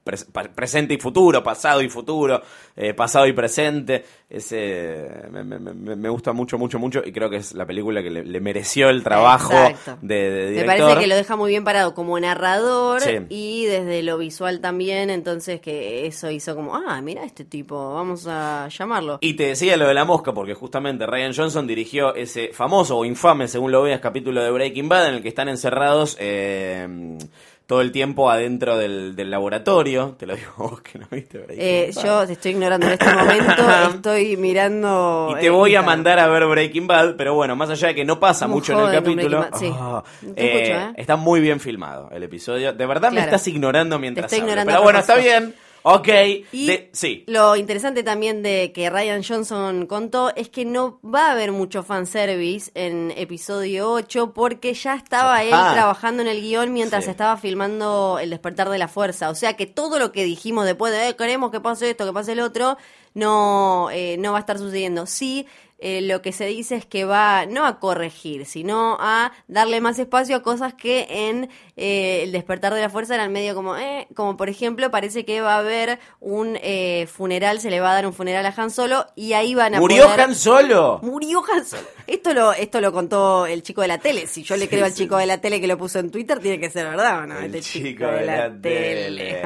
[0.03, 2.41] presente y futuro, pasado y futuro,
[2.75, 4.03] eh, pasado y presente.
[4.29, 8.09] Ese me, me- me- gusta mucho, mucho, mucho y creo que es la película que
[8.09, 9.53] le, le mereció el trabajo
[10.01, 13.17] de, Me parece que lo deja muy bien parado como narrador Sí.
[13.29, 18.25] y desde lo visual también, entonces que eso hizo como, ah, mira este tipo, vamos
[18.27, 19.19] a llamarlo.
[19.21, 23.05] Y te decía lo de la mosca, porque justamente Ryan Johnson dirigió ese famoso o
[23.05, 27.17] infame, según lo veas, capítulo de Breaking Bad, en el que están encerrados eh,
[27.65, 30.15] todo el tiempo adentro del, del laboratorio.
[30.19, 32.03] Te lo digo vos que no viste Breaking Eh, Bad.
[32.03, 33.53] yo te estoy ignorando en este momento,
[33.95, 35.33] estoy mirando...
[35.37, 38.05] Y te voy a mandar a ver Breaking Bad, pero bueno, más allá de que
[38.05, 39.71] no pasa mucho en el capítulo, sí.
[39.73, 40.93] ah, escucho, eh, ¿eh?
[40.97, 42.73] está muy bien filmado el episodio.
[42.73, 44.51] De verdad me estás ignorando mientras Te estoy hablo.
[44.61, 45.55] ignorando Pero bueno, está bien.
[45.83, 46.07] Ok.
[46.53, 47.23] Y De- sí.
[47.27, 51.83] lo interesante también de que Ryan Johnson contó es que no va a haber mucho
[51.83, 57.09] fanservice en episodio 8 porque ya estaba él trabajando en el guion mientras Sí.
[57.11, 59.29] estaba filmando El despertar de la fuerza.
[59.29, 62.13] O sea que todo lo que dijimos después de eh, queremos que pase esto, que
[62.13, 62.77] pase el otro,
[63.13, 65.05] no, eh, no va a estar sucediendo.
[65.05, 65.45] Sí,
[65.85, 69.99] eh, lo que se dice es que va no a corregir, sino a darle más
[69.99, 74.07] espacio a cosas que en eh, el despertar de la fuerza eran medio como, eh,
[74.15, 77.95] como por ejemplo, parece que va a haber un eh, funeral, se le va a
[77.95, 80.99] dar un funeral a Han Solo y ahí van a ¿Murió poder- Han Solo?
[81.03, 81.83] Murió Han Solo.
[82.07, 84.27] Esto lo, esto lo contó el chico de la tele.
[84.27, 86.39] Si yo le Sí, creo al chico de la tele que lo puso en Twitter,
[86.39, 87.39] tiene que ser verdad, ¿o no?
[87.39, 89.41] El Este chico de la tele.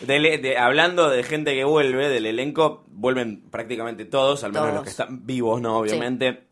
[0.00, 4.74] De- hablando de gente que vuelve, del elenco, vuelven prácticamente todos, al menos Todos.
[4.74, 5.78] los que están vivos, ¿no?
[5.78, 6.44] Obviamente.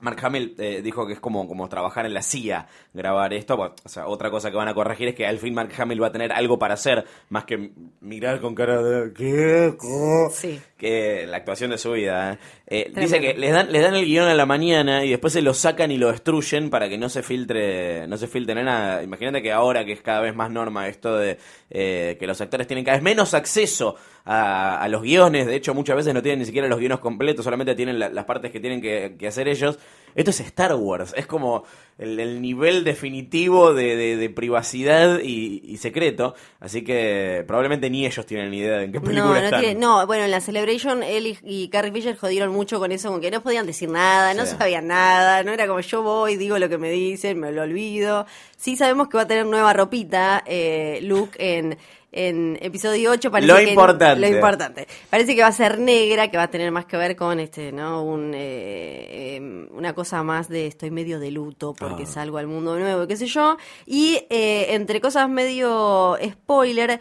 [0.00, 3.58] Mark Hamill eh, dijo que es como, como trabajar en la CIA, grabar esto.
[3.58, 6.02] Bueno, o sea, otra cosa que van a corregir es que al fin Mark Hamill
[6.02, 9.74] va a tener algo para hacer, más que mirar con cara de ¿qué?
[9.76, 10.58] ¿Cómo?", Sí.
[10.80, 12.32] Que la actuación de su vida.
[12.32, 12.38] ¿eh?
[12.66, 15.42] Eh, dice que les dan, les dan el guion a la mañana y después se
[15.42, 19.02] lo sacan y lo destruyen para que no se filtre, no se filtre nada.
[19.02, 21.36] Imagínate que ahora que es cada vez más norma esto de
[21.68, 25.74] eh, que los actores tienen cada vez menos acceso a, a los guiones, de hecho
[25.74, 28.60] muchas veces no tienen ni siquiera los guiones completos, solamente tienen la- las partes que
[28.60, 29.78] tienen que, que hacer ellos.
[30.14, 31.64] Esto es Star Wars, es como
[31.98, 38.06] el, el nivel definitivo de, de- de privacidad y, y secreto, así que probablemente ni
[38.06, 39.60] ellos tienen ni idea de en qué película No, no, están.
[39.60, 43.10] tiene- no, bueno, en la Celebration él y, y Carrie Fisher jodieron mucho con eso,
[43.10, 44.56] con que no podían decir nada, no Sí.
[44.58, 48.26] sabían nada, no era como yo voy, digo lo que me dicen, me lo olvido.
[48.56, 51.78] Sí sabemos que va a tener nueva ropita, eh, Luke, en,
[52.12, 54.20] en episodio 8 parece Lo que importante.
[54.20, 54.88] lo importante.
[55.08, 57.70] Parece que va a ser negra, que va a tener más que ver con este,
[57.72, 58.02] ¿no?
[58.02, 62.06] Un, eh, eh, una cosa más de estoy medio de luto porque Ah.
[62.06, 63.56] salgo al mundo nuevo, qué sé yo.
[63.86, 66.98] Y eh, entre cosas medio spoiler,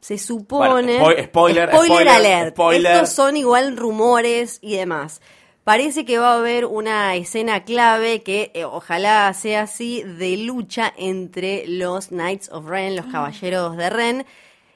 [0.00, 0.98] se supone.
[1.00, 2.50] Bueno, spoiler, spoiler, alert.
[2.54, 2.92] spoiler.
[2.94, 5.20] Estos son igual rumores y demás.
[5.70, 10.92] Parece que va a haber una escena clave que eh, ojalá sea así de lucha
[10.96, 14.26] entre los Knights of Ren, los caballeros de Ren,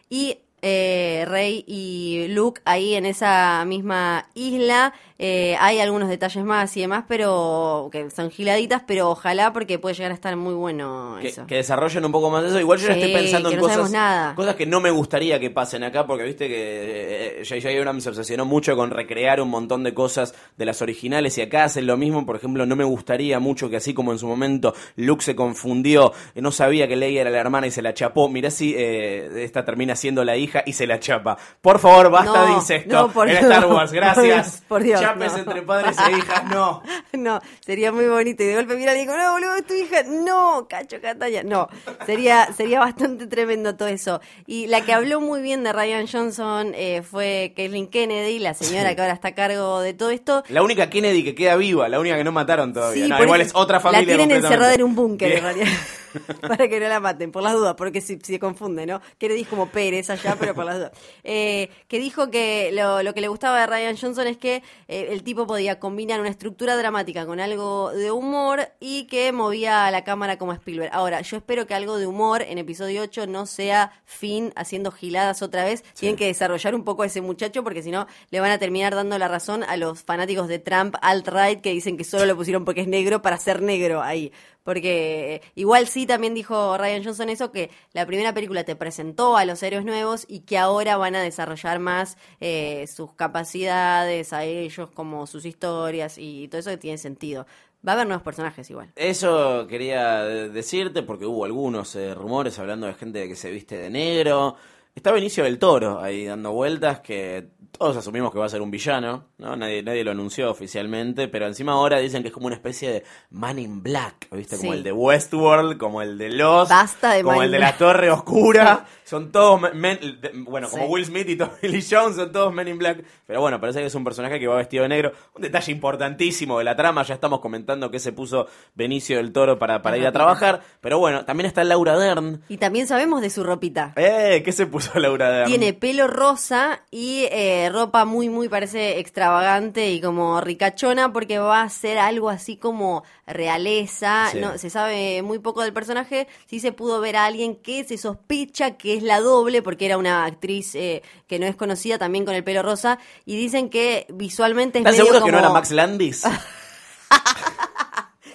[0.09, 4.95] y eh, Rey y Luke ahí en esa misma isla.
[5.17, 9.95] Eh, hay algunos detalles más y demás, pero que son giladitas, pero ojalá porque puede
[9.95, 11.47] llegar a estar muy bueno Que, eso.
[11.47, 12.59] que desarrollen un poco más eso.
[12.59, 14.35] Igual yo ya Sí, estoy pensando en no cosas, sabemos nada.
[14.35, 17.69] cosas que no me gustaría que pasen acá, porque viste que eh, J.J.
[17.79, 21.65] Abrams se obsesionó mucho con recrear un montón de cosas de las originales y acá
[21.65, 22.27] hacen lo mismo.
[22.27, 26.13] Por ejemplo, no me gustaría mucho que así como en su momento Luke se confundió,
[26.35, 28.29] eh, no sabía que Leia era la hermana y se la chapó.
[28.29, 31.37] Mirá si eh, esta termina siendo la hija y se la chapa.
[31.61, 33.29] Por favor, basta No, de incesto no, por.
[33.29, 33.93] Star Wars.
[33.93, 34.63] Gracias.
[34.69, 35.39] Por Dios, Chapes no.
[35.39, 36.83] entre padres e hijas, no.
[37.13, 38.43] No, sería muy bonito.
[38.43, 40.03] Y de golpe mira y digo, no, boludo, es tu hija.
[40.03, 41.43] No, cacho, Catalla.
[41.43, 41.69] No,
[42.05, 44.21] sería, sería bastante tremendo todo eso.
[44.47, 48.95] Y la que habló muy bien de Ryan Johnson eh, fue Kathleen Kennedy, la señora
[48.95, 50.45] que ahora está a cargo de todo esto.
[50.49, 53.05] La única Kennedy que queda viva, la única que no mataron todavía.
[53.05, 54.17] Sí, no, igual es otra familia.
[54.17, 55.69] La tienen encerrada en un búnker, en realidad.
[56.41, 59.01] para que no la maten, por las dudas, porque si, si se confunde, ¿no?
[59.19, 60.93] Kennedy es como Pérez allá, pero por las dudas.
[61.23, 65.09] Eh, que dijo que lo, lo que le gustaba de Ryan Johnson es que eh,
[65.11, 69.91] el tipo podía combinar una estructura dramática con algo de humor y que movía a
[69.91, 70.91] la cámara como Spielberg.
[70.93, 75.43] Ahora, yo espero que algo de humor en episodio 8 no sea Finn haciendo giladas
[75.43, 75.83] otra vez.
[75.95, 78.95] Tienen que desarrollar un poco a ese muchacho porque si no le van a terminar
[78.95, 82.65] dando la razón a los fanáticos de Trump alt-right que dicen que solo lo pusieron
[82.65, 84.33] porque es negro para ser negro ahí.
[84.65, 89.37] Porque eh, igual sí también dijo Ryan Johnson eso, que la primera película te presentó
[89.37, 94.45] a los héroes nuevos y que ahora van a desarrollar más eh, sus capacidades, a
[94.45, 97.47] ellos como sus historias y todo eso que tiene sentido.
[97.87, 98.91] Va a haber nuevos personajes igual.
[98.97, 103.77] Eso quería de- decirte porque hubo algunos eh, rumores hablando de gente que se viste
[103.77, 104.57] de negro.
[104.95, 108.71] Está Benicio del Toro ahí dando vueltas que todos asumimos que va a ser un
[108.71, 109.57] villano, ¿no?
[109.57, 113.05] Nadie, nadie lo anunció oficialmente, pero encima ahora dicen que es como una especie de
[113.31, 114.57] Man in Black, ¿viste?
[114.57, 114.79] Como Sí.
[114.79, 117.77] el de Westworld, como el de Lost, Basta de como Man el de la.
[117.77, 118.87] Torre Oscura.
[119.05, 120.87] Son todos, men- men- de- bueno, como.
[120.87, 123.05] Will Smith y Tommy Lee Jones son todos Men in Black.
[123.27, 125.13] Pero bueno, parece que es un personaje que va vestido de negro.
[125.35, 129.59] Un detalle importantísimo de la trama, ya estamos comentando que se puso Benicio del Toro
[129.59, 130.63] para, para ir a trabajar.
[130.81, 132.43] Pero bueno, también está Laura Dern.
[132.49, 133.93] Y también sabemos de su ropita.
[133.97, 135.49] Eh, ¿qué se puso Laura Dern?
[135.49, 141.63] Tiene pelo rosa y eh, ropa muy, muy parece extravagante y como ricachona porque va
[141.63, 144.29] a ser algo así como realeza.
[144.33, 144.39] Sí.
[144.39, 146.29] No, se sabe muy poco del personaje.
[146.47, 149.99] Sí se pudo ver a alguien que se sospecha que es la doble porque era
[149.99, 154.07] una actriz eh, que no es conocida también con el pelo rosa y dicen que
[154.13, 156.25] visualmente es ¿Estás medio seguro como que no era Max Landis?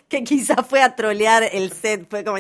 [0.09, 2.37] que quizás fue a trolear el set, fue como,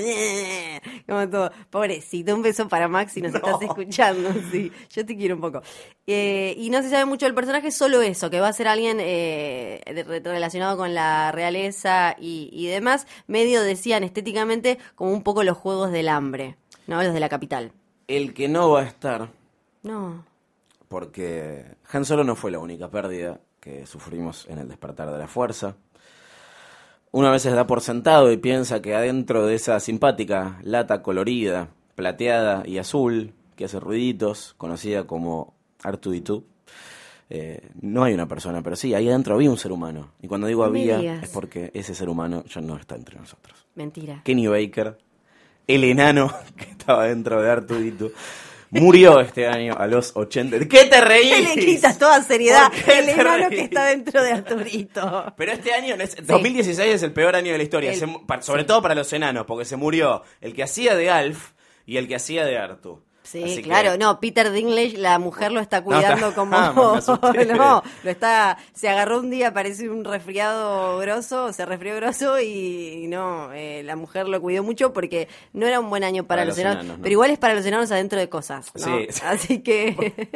[1.07, 5.35] como todo, pobrecito, un beso para Max si nos estás escuchando, sí, yo te quiero
[5.35, 5.61] un poco.
[6.07, 8.97] Eh, y no se sabe mucho del personaje, solo eso, que va a ser alguien
[8.99, 15.43] eh, re- relacionado con la realeza y, y demás, medio decían estéticamente como un poco
[15.43, 17.01] los juegos del hambre, ¿no?
[17.03, 17.71] Los de la capital.
[18.07, 19.29] El que no va a estar,
[19.83, 20.25] No.
[20.87, 25.27] porque Han Solo no fue la única pérdida que sufrimos en el despertar de la
[25.27, 25.75] fuerza.
[27.11, 31.69] Uno a veces da por sentado y piensa que adentro de esa simpática lata colorida,
[31.95, 36.43] plateada y azul, que hace ruiditos, conocida como R2D2,
[37.31, 40.13] eh, no hay una persona, pero sí, ahí adentro había un ser humano.
[40.21, 43.67] Y cuando digo No había, es porque ese ser humano ya no está entre nosotros.
[43.75, 44.21] Mentira.
[44.23, 44.97] Kenny Baker,
[45.67, 48.11] el enano que estaba dentro de R2D2,
[48.71, 50.59] murió este año a los 80.
[50.67, 51.33] ¿Qué te reís?
[51.33, 52.71] ¿Qué le quitas toda seriedad?
[52.71, 55.33] ¿Por qué El enano que está dentro de Arturito.
[55.37, 58.07] Pero este año, es- 2016 es el peor año de la historia, El- Se
[58.41, 61.51] sobre todo para los enanos, porque se murió el que hacía de Alf
[61.85, 63.01] y el que hacía de Artu.
[63.31, 66.55] Sí, Así que- claro, no, Peter Dinklage, la mujer lo está cuidando está- como...
[66.57, 66.73] Ah,
[67.55, 68.57] no, lo está...
[68.73, 73.95] Se agarró un día, parece un resfriado grosso, se resfrió grosso y no, eh, la
[73.95, 76.83] mujer lo cuidó mucho porque no era un buen año para, Para los los enanos,
[76.83, 77.03] enanos, ¿no?
[77.03, 78.83] pero igual es para los enanos adentro de cosas, ¿no?
[78.85, 79.07] Sí.
[79.23, 80.29] Así que...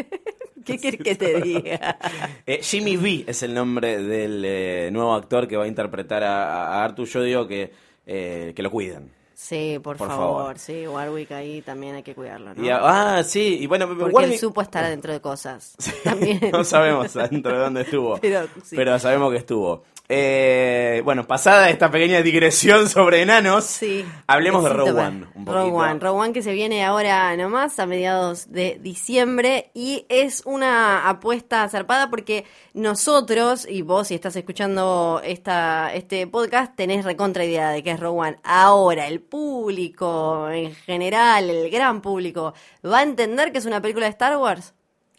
[0.64, 1.98] ¿Qué quieres que te diga?
[2.46, 6.68] Eh, Jimmy V es el nombre del eh, nuevo actor que va a interpretar a,
[6.80, 7.06] a Artu.
[7.06, 7.74] Yo digo que,
[8.06, 9.12] eh, que lo cuiden.
[9.44, 10.58] Sí, por, Por favor, favor.
[10.58, 12.64] sí, Warwick ahí también hay que cuidarlo, ¿no?
[12.64, 15.76] Y ah, sí, y bueno, Porque Warwick- él supo estar adentro de cosas.
[16.06, 16.40] También.
[16.54, 18.18] no sabemos adentro de dónde estuvo.
[18.22, 18.78] Pero, sí.
[18.78, 19.84] Pero sabemos que estuvo.
[20.16, 24.06] Eh, bueno, pasada esta pequeña digresión sobre enanos, Sí.
[24.28, 25.26] hablemos de Rogue One.
[25.34, 25.72] Un Rogue.
[25.72, 31.10] One, Rogue One que se viene ahora nomás a mediados de diciembre y es una
[31.10, 32.46] apuesta zarpada porque
[32.76, 38.00] nosotros, y vos si estás escuchando esta, este podcast, tenés recontra idea de qué es
[38.00, 38.38] Rogue One.
[38.44, 42.54] Ahora, el público en general, el gran público,
[42.86, 44.76] ¿va a entender que es una película de Star Wars?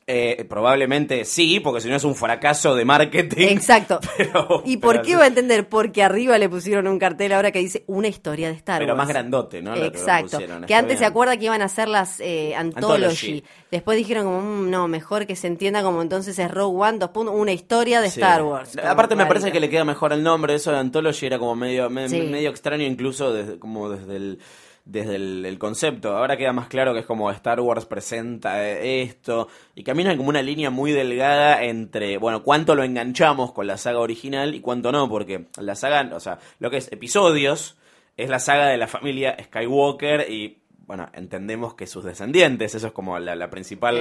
[0.07, 3.47] Eh, probablemente sí, porque si no es un fracaso de marketing.
[3.49, 4.01] Exacto.
[4.19, 5.67] Pero- ¿Y por pero qué va a entender?
[5.67, 8.99] Porque arriba le pusieron un cartel ahora que dice una historia de Star Pero Wars.
[8.99, 9.75] más grandote, ¿no?
[9.75, 10.39] Lo Exacto.
[10.67, 12.95] que antes se acuerda que iban a hacer las eh, anthology.
[13.05, 13.45] Anthology.
[13.71, 17.09] Después dijeron como, "Mm, no, mejor que se entienda como entonces es Rogue One, dos
[17.09, 18.21] puntos, una historia de Sí.
[18.21, 18.77] Star Wars.
[18.77, 21.89] Aparte me parece que le queda mejor el nombre, eso de Anthology era como medio,
[21.89, 22.21] me- Sí.
[22.21, 24.39] medio extraño incluso desde, como desde el
[24.85, 26.17] desde el, el concepto.
[26.17, 30.29] Ahora queda más claro que es como Star Wars presenta eh, esto y caminan como
[30.29, 34.93] una línea muy delgada entre, bueno, cuánto lo enganchamos con la saga original y cuánto
[34.93, 37.77] no, porque la saga, o sea, lo que es episodios
[38.17, 42.93] es la saga de la familia Skywalker y bueno, entendemos que sus descendientes, eso es
[42.93, 43.97] como la, la principal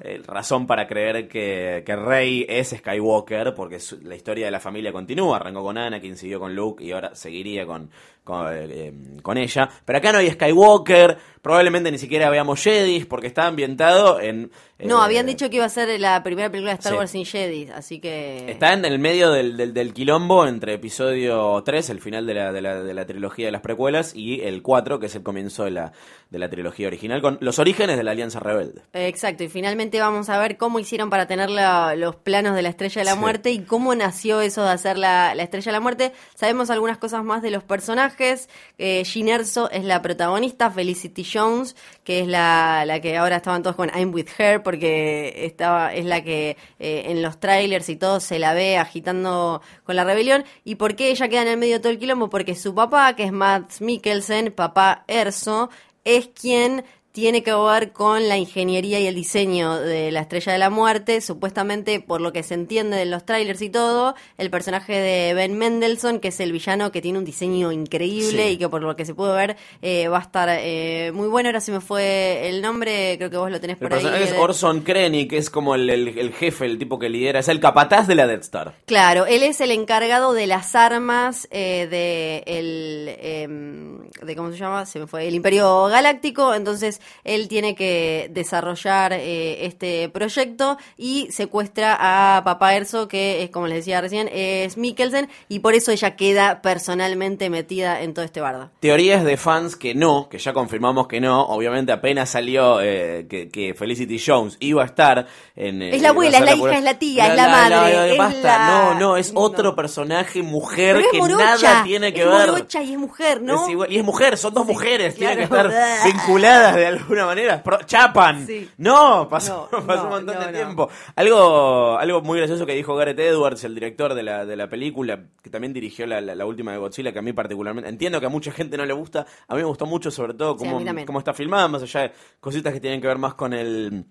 [0.00, 4.58] eh, razón para creer que, que Rey es Skywalker, porque su- la historia de la
[4.58, 5.36] familia continúa.
[5.36, 7.90] Arrancó con Anakin, siguió con Luke y ahora seguiría con,
[8.24, 9.68] con, eh, con ella.
[9.84, 14.50] Pero acá no hay Skywalker, probablemente ni siquiera veamos Jedis, porque está ambientado en...
[14.78, 16.98] eh, No, habían dicho que iba a ser la primera película de Star Sí.
[16.98, 18.48] Wars sin Jedi, así que...
[18.50, 22.52] Está en el medio del, del, del quilombo entre episodio 3, el final de la,
[22.52, 25.64] de, la, de la trilogía de las precuelas, y el 4, que es el comienzo
[25.64, 25.92] de la,
[26.30, 28.82] de la trilogía original, con los orígenes de la Alianza Rebelde.
[28.92, 32.68] Exacto, y finalmente vamos a ver cómo hicieron para tener la- los planos de la
[32.68, 33.18] Estrella de la Sí.
[33.18, 36.12] Muerte y cómo nació eso de hacer la, la Estrella de la Muerte.
[36.36, 38.11] Sabemos algunas cosas más de los personajes.
[38.18, 43.62] Eh, Jean Erso es la protagonista, Felicity Jones, que es la, la que ahora estaban
[43.62, 47.96] todos con I'm with her, porque estaba, es la que eh, en los trailers y
[47.96, 50.44] todo se la ve agitando con la rebelión.
[50.64, 52.28] ¿Y por qué ella queda en el medio de todo el quilombo?
[52.28, 55.70] Porque su papá, que es Matt Mikkelsen, papá Erso,
[56.04, 60.58] es quien tiene que ver con la ingeniería y el diseño de la Estrella de
[60.58, 61.20] la Muerte.
[61.20, 65.56] Supuestamente, por lo que se entiende de los trailers y todo, el personaje de Ben
[65.58, 68.52] Mendelssohn, que es el villano que tiene un diseño increíble Sí.
[68.54, 71.50] y que por lo que se puede ver eh, va a estar eh, muy bueno.
[71.50, 73.98] Ahora se me fue el nombre, creo que vos lo tenés El por ahí.
[74.02, 77.10] personaje es El- Orson Krennic, que es como el, el- el jefe, el tipo que
[77.10, 78.74] lidera, es el capataz de la Death Star.
[78.86, 84.56] Claro, él es el encargado de las armas eh, de el em, de cómo se
[84.56, 90.76] llama, se me fue el Imperio Galáctico, entonces él tiene que desarrollar eh, este proyecto
[90.96, 95.74] y secuestra a Papá Erso, que es como les decía recién, es Mikkelsen y por
[95.74, 98.70] eso ella queda personalmente metida en todo este bardo.
[98.80, 101.42] Teorías de fans que no, que ya confirmamos que no.
[101.46, 105.82] Obviamente apenas salió eh, que, que Felicity Jones iba a estar en...
[105.82, 108.58] eh, Es la abuela, es la hija, es la tía, es la madre, es basta,
[108.58, 109.40] la- no, no, es No.
[109.40, 112.50] otro personaje, mujer, Pero es que morocha, nada tiene que es ver.
[112.50, 113.62] morocha y es mujer, ¿no?
[113.64, 115.70] Es igual- y es mujer, son dos Sí, mujeres, tienen que estar
[116.04, 117.62] vinculadas de alguna manera.
[117.62, 118.46] Pro- chapan.
[118.46, 118.68] Sí.
[118.78, 120.88] No, pasó, No, pasó no, un montón no, de tiempo.
[121.16, 125.20] Algo, algo muy gracioso que dijo Gareth Edwards, el director de la, de la película,
[125.42, 128.26] que también dirigió la, la- la última de Godzilla, que a mí particularmente, entiendo que
[128.26, 131.18] a mucha gente no le gusta, a mí me gustó mucho sobre todo cómo, cómo
[131.18, 134.04] está filmada, más allá de cositas que tienen que ver más con el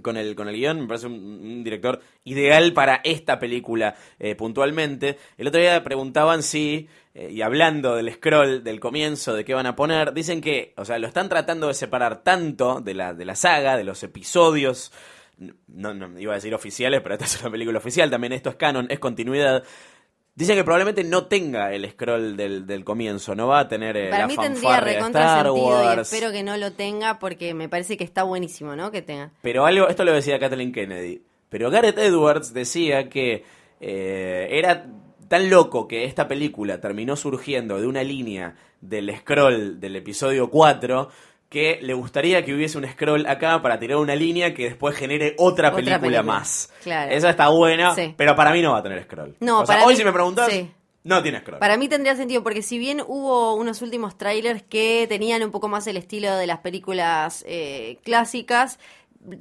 [0.00, 4.34] con el, con el guion, me parece un, un director ideal para esta película eh,
[4.34, 5.18] puntualmente.
[5.36, 9.66] El otro día preguntaban si, eh, y hablando del scroll del comienzo, de qué van
[9.66, 13.24] a poner, dicen que, o sea, lo están tratando de separar tanto de la, de
[13.24, 14.92] la saga, de los episodios,
[15.66, 18.56] no, no iba a decir oficiales, pero esta es una película oficial, también esto es
[18.56, 19.62] canon, es continuidad.
[20.34, 24.08] Dicen que probablemente no tenga el scroll del, del comienzo, no va a tener eh,
[24.08, 26.10] Para la mí tendría Star y Wars.
[26.10, 28.90] espero que no lo tenga porque me parece que está buenísimo, ¿no?
[28.90, 29.30] Que tenga.
[29.42, 31.22] Pero algo, esto lo decía Kathleen Kennedy.
[31.50, 33.44] Pero Gareth Edwards decía que
[33.78, 34.86] eh, era
[35.32, 41.08] tan loco que esta película terminó surgiendo de una línea del scroll del episodio 4
[41.48, 45.34] que le gustaría que hubiese un scroll acá para tirar una línea que después genere
[45.38, 46.70] otra, Otra película, película, más.
[46.82, 47.10] claro.
[47.12, 48.12] Esa está buena, Sí.
[48.14, 49.34] pero para mí no va a tener scroll.
[49.40, 50.70] No, o sea, hoy si me preguntas, sí.
[51.04, 51.58] no tiene scroll.
[51.60, 55.66] Para mí tendría sentido porque si bien hubo unos últimos trailers que tenían un poco
[55.68, 58.78] más el estilo de las películas eh, clásicas,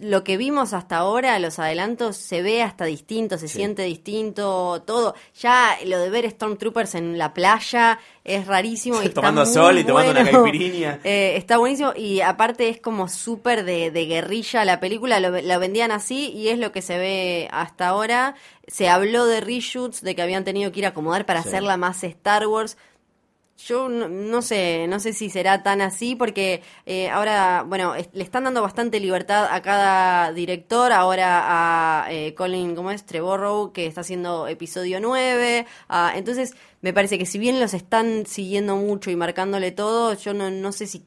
[0.02, 3.58] lo que vimos hasta ahora, los adelantos, se ve hasta distinto, se Sí.
[3.58, 5.16] siente distinto, todo.
[5.40, 9.02] Ya lo de ver Stormtroopers en la playa es rarísimo.
[9.02, 11.00] Y está Tomando muy sol y tomando una caipirinha.
[11.04, 15.60] Eh, está buenísimo y aparte es como súper de, de guerrilla la película, lo, lo
[15.60, 18.36] vendían así y es lo que se ve hasta ahora.
[18.68, 21.50] Se habló de reshoots, de que habían tenido que ir a acomodar para Sí.
[21.50, 22.78] hacerla más Star Wars.
[23.66, 28.24] Yo no, no sé, no sé si será tan así porque eh, ahora, bueno, le
[28.24, 33.06] están dando bastante libertad a cada director, ahora a eh, Colin, ¿cómo es?
[33.06, 38.26] Trevorrow, que está haciendo episodio 9, ah, entonces me parece que si bien los están
[38.26, 41.04] siguiendo mucho y marcándole todo, yo no, no sé si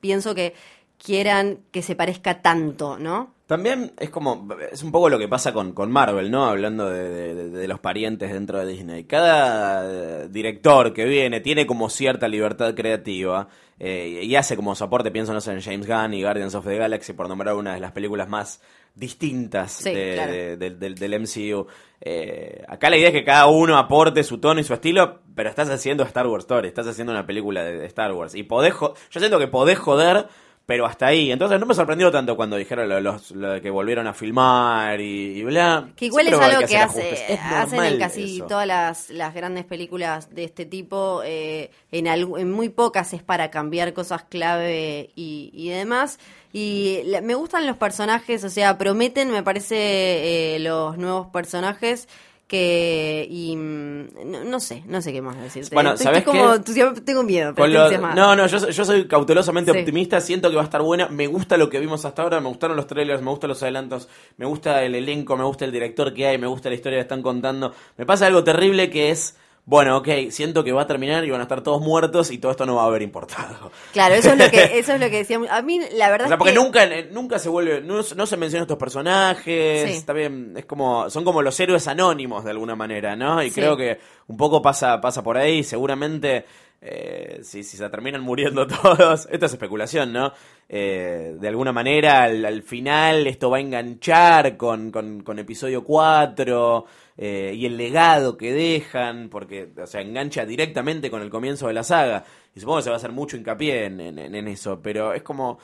[0.00, 0.54] pienso que
[1.02, 3.34] quieran que se parezca tanto, ¿no?
[3.52, 6.46] También es como, es un poco lo que pasa con, con Marvel, ¿no?
[6.46, 9.04] Hablando de, de- los parientes dentro de Disney.
[9.04, 9.84] Cada
[10.24, 13.48] eh, director que viene tiene como cierta libertad creativa
[13.78, 16.76] eh, y hace como soporte, pienso, no sé, en James Gunn y Guardians of the
[16.78, 18.62] Galaxy, por nombrar una de las películas más
[18.94, 20.32] distintas Sí, de- claro.
[20.32, 21.66] de- del- del, del MCU.
[22.00, 25.50] Eh, acá la idea es que cada uno aporte su tono y su estilo, pero
[25.50, 28.34] estás haciendo Star Wars Story, estás haciendo una película de, Star Wars.
[28.34, 30.26] Y podés, yo siento que podés joder,
[30.72, 31.30] pero hasta ahí.
[31.30, 34.98] Entonces no me sorprendió tanto cuando dijeron lo, los- lo de que volvieron a filmar
[35.02, 35.90] y, y bla.
[35.94, 38.46] Que igual Siempre es algo que, hace, hacen en casi eso.
[38.46, 41.20] todas las, las grandes películas de este tipo.
[41.26, 46.18] eh, en, en muy pocas es para cambiar cosas clave y, y demás.
[46.54, 52.08] Y la- me gustan los personajes, o sea, prometen, me parece, eh, los nuevos personajes
[52.46, 55.74] que y mm, no, no sé, no sé qué más decirte.
[55.74, 56.52] Bueno, Estoy- ¿sabes estoy como
[56.94, 57.00] qué?
[57.00, 59.78] tengo miedo, pero lo- no, no, yo, soy- yo soy cautelosamente Sí.
[59.78, 62.48] optimista, siento que va a estar buena, me gusta lo que vimos hasta ahora, me
[62.48, 66.12] gustaron los trailers, me gustan los adelantos, me gusta el elenco, me gusta el director
[66.12, 67.72] que hay, me gusta la historia que están contando.
[67.96, 71.38] Me pasa algo terrible que es, bueno, ok, siento que va a terminar y van
[71.40, 73.70] a estar todos muertos y todo esto no va a haber importado.
[73.92, 75.48] Claro, eso es lo que eso es lo que decíamos.
[75.50, 76.80] A mí la verdad O sea, es porque que nunca,
[77.12, 79.96] nunca se vuelve, no, no se mencionan estos personajes, Sí.
[79.98, 83.40] está bien, es como, son como los héroes anónimos de alguna manera, ¿no?
[83.42, 83.60] Y Sí.
[83.60, 86.44] creo que un poco pasa, pasa por ahí, seguramente,
[86.80, 90.32] eh, si, si se terminan muriendo todos, esto es especulación, ¿no?
[90.68, 95.84] Eh, de alguna manera, al, al final, esto va a enganchar con, con, con episodio
[95.84, 96.84] 4
[97.24, 101.74] eh, y el legado que dejan, porque, o sea, engancha directamente con el comienzo de
[101.74, 102.24] la saga.
[102.54, 105.22] Y supongo que se va a hacer mucho hincapié en, en- en eso, pero es
[105.22, 105.58] como...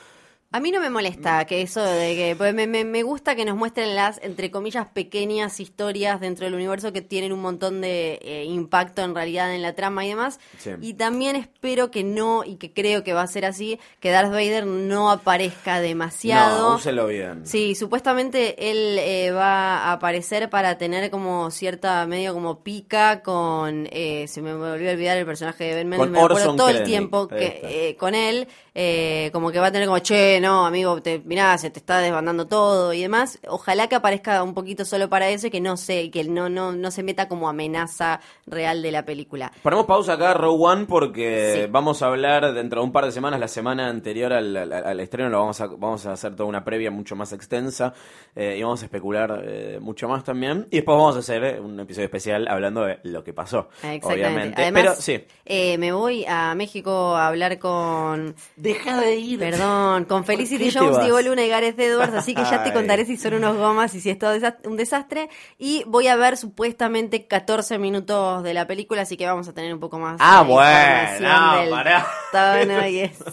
[0.51, 3.45] A mí no me molesta que eso de que pues me, me, me gusta que
[3.45, 8.17] nos muestren las entre comillas pequeñas historias dentro del universo que tienen un montón de
[8.23, 10.39] eh, impacto en realidad en la trama y demás.
[10.57, 10.71] Sí.
[10.81, 14.31] Y también espero que no y que creo que va a ser así que Darth
[14.31, 16.69] Vader no aparezca demasiado.
[16.69, 17.45] No, úselo bien.
[17.45, 23.87] Sí, supuestamente él eh, va a aparecer para tener como cierta medio como pica con
[23.91, 26.81] eh, se me volvió a olvidar el personaje de Ben Mendes, me acuerdo todo el
[26.81, 28.47] tiempo que eh, con él
[28.81, 31.99] eh, como que va a tener como che no amigo te mirá se te está
[31.99, 35.77] desbandando todo y demás ojalá que aparezca un poquito solo para eso y que no
[35.77, 40.13] se que no no no se meta como amenaza real de la película Ponemos pausa
[40.13, 41.69] acá, Row One, porque Sí.
[41.71, 44.99] vamos a hablar dentro de un par de semanas, la semana anterior al, al- al
[44.99, 47.93] estreno, lo vamos a, vamos a hacer toda una previa mucho más extensa
[48.35, 50.67] eh, y vamos a especular eh, mucho más también.
[50.71, 54.05] Y después vamos a hacer eh, un episodio especial hablando de lo que pasó, Exactamente.
[54.07, 54.61] obviamente.
[54.61, 55.23] Además, Pero sí.
[55.45, 59.39] eh, me voy a México a hablar con Deja de ir.
[59.39, 61.03] Perdón, con ¿Por Felicity Jones, vas?
[61.03, 64.01] Diego Luna y Gareth Edwards, así que ya te contaré si son unos gomas y
[64.01, 64.33] si es todo
[64.65, 65.29] un desastre.
[65.57, 69.73] Y voy a ver supuestamente 14 minutos de la película, así que vamos a tener
[69.73, 73.25] un poco más Ah, bueno, tono y eso.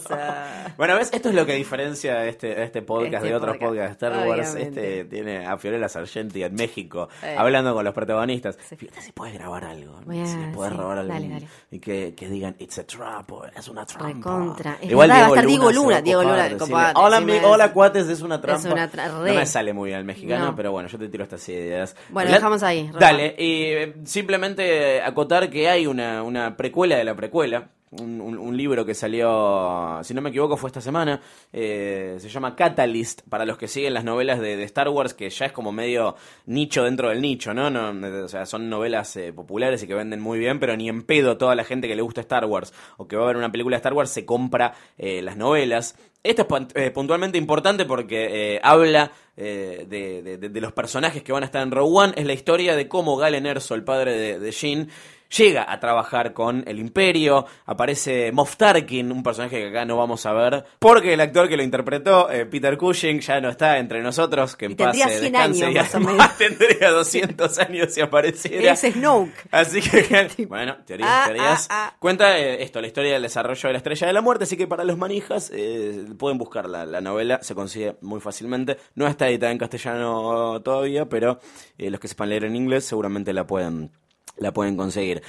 [0.77, 1.09] Bueno, ¿ves?
[1.13, 4.27] Esto es lo que diferencia este, este podcast Este de otros podcast, podcasts de Star
[4.27, 4.49] Wars.
[4.51, 4.99] obviamente.
[5.01, 7.35] Este tiene a Fiorella Sargenti en México, Eh.
[7.37, 8.57] hablando con los protagonistas.
[8.77, 9.97] Fíjate si puedes grabar algo.
[9.97, 11.13] A- si puedes sí, robar algo.
[11.13, 11.47] dale, dale.
[11.71, 14.07] Y que, que digan, it's a trap, o es una trampa.
[14.07, 14.77] Recontra.
[14.81, 16.49] Igual verdad, va a Diego estar Diego se va Luna, Diego Luna,
[16.95, 18.69] hola, mi- hola, cuates, es una trampa.
[18.71, 20.55] una tra- no me sale muy bien el mexicano, No.
[20.55, 21.95] pero bueno, yo te tiro estas ideas.
[22.09, 22.89] Bueno, La- dejamos ahí.
[22.99, 27.69] Dale, y eh, simplemente acotar que hay una, una precuela de la precuela.
[27.89, 31.21] Un, libro que salió, si no me equivoco, fue esta semana.
[31.53, 35.45] eh, se llama Catalyst, para los que siguen las novelas de, Star Wars, que ya
[35.45, 36.15] es como medio
[36.47, 37.69] nicho dentro del nicho, ¿no?
[37.69, 40.89] no eh, o sea, son novelas eh, populares y que venden muy bien, pero ni
[40.89, 43.37] en pedo toda la gente que le gusta Star Wars o que va a ver
[43.37, 45.95] una película de Star Wars se compra eh, las novelas.
[46.23, 51.45] Esto es eh, puntualmente importante porque habla eh, de, de- los personajes que van a
[51.45, 52.13] estar en Rogue One.
[52.17, 54.89] Es la historia de cómo Galen Erso, el padre de, de Jin,
[55.35, 57.45] llega a trabajar con el Imperio.
[57.65, 61.57] Aparece Moff Tarkin, un personaje que acá no vamos a ver, porque el actor que
[61.57, 64.55] lo interpretó, eh, Peter Cushing, ya no está entre nosotros.
[64.55, 66.37] Que en Y tendría paz, eh, 100 descanse, años, y más o menos.
[66.37, 68.71] tendría 200 años si apareciera.
[68.73, 69.33] Es Snoke.
[69.51, 71.67] Así que, bueno, teorías, Ah, teorías.
[71.69, 71.95] ah, ah.
[71.99, 74.67] Cuenta eh, esto, la historia del desarrollo de la Estrella de la Muerte, así que
[74.67, 78.77] para los manijas eh, pueden buscar la, la novela, se consigue muy fácilmente.
[78.95, 81.39] No está editada en castellano todavía, pero
[81.77, 83.91] los que sepan leer en inglés seguramente la pueden
[84.37, 85.21] la pueden conseguir.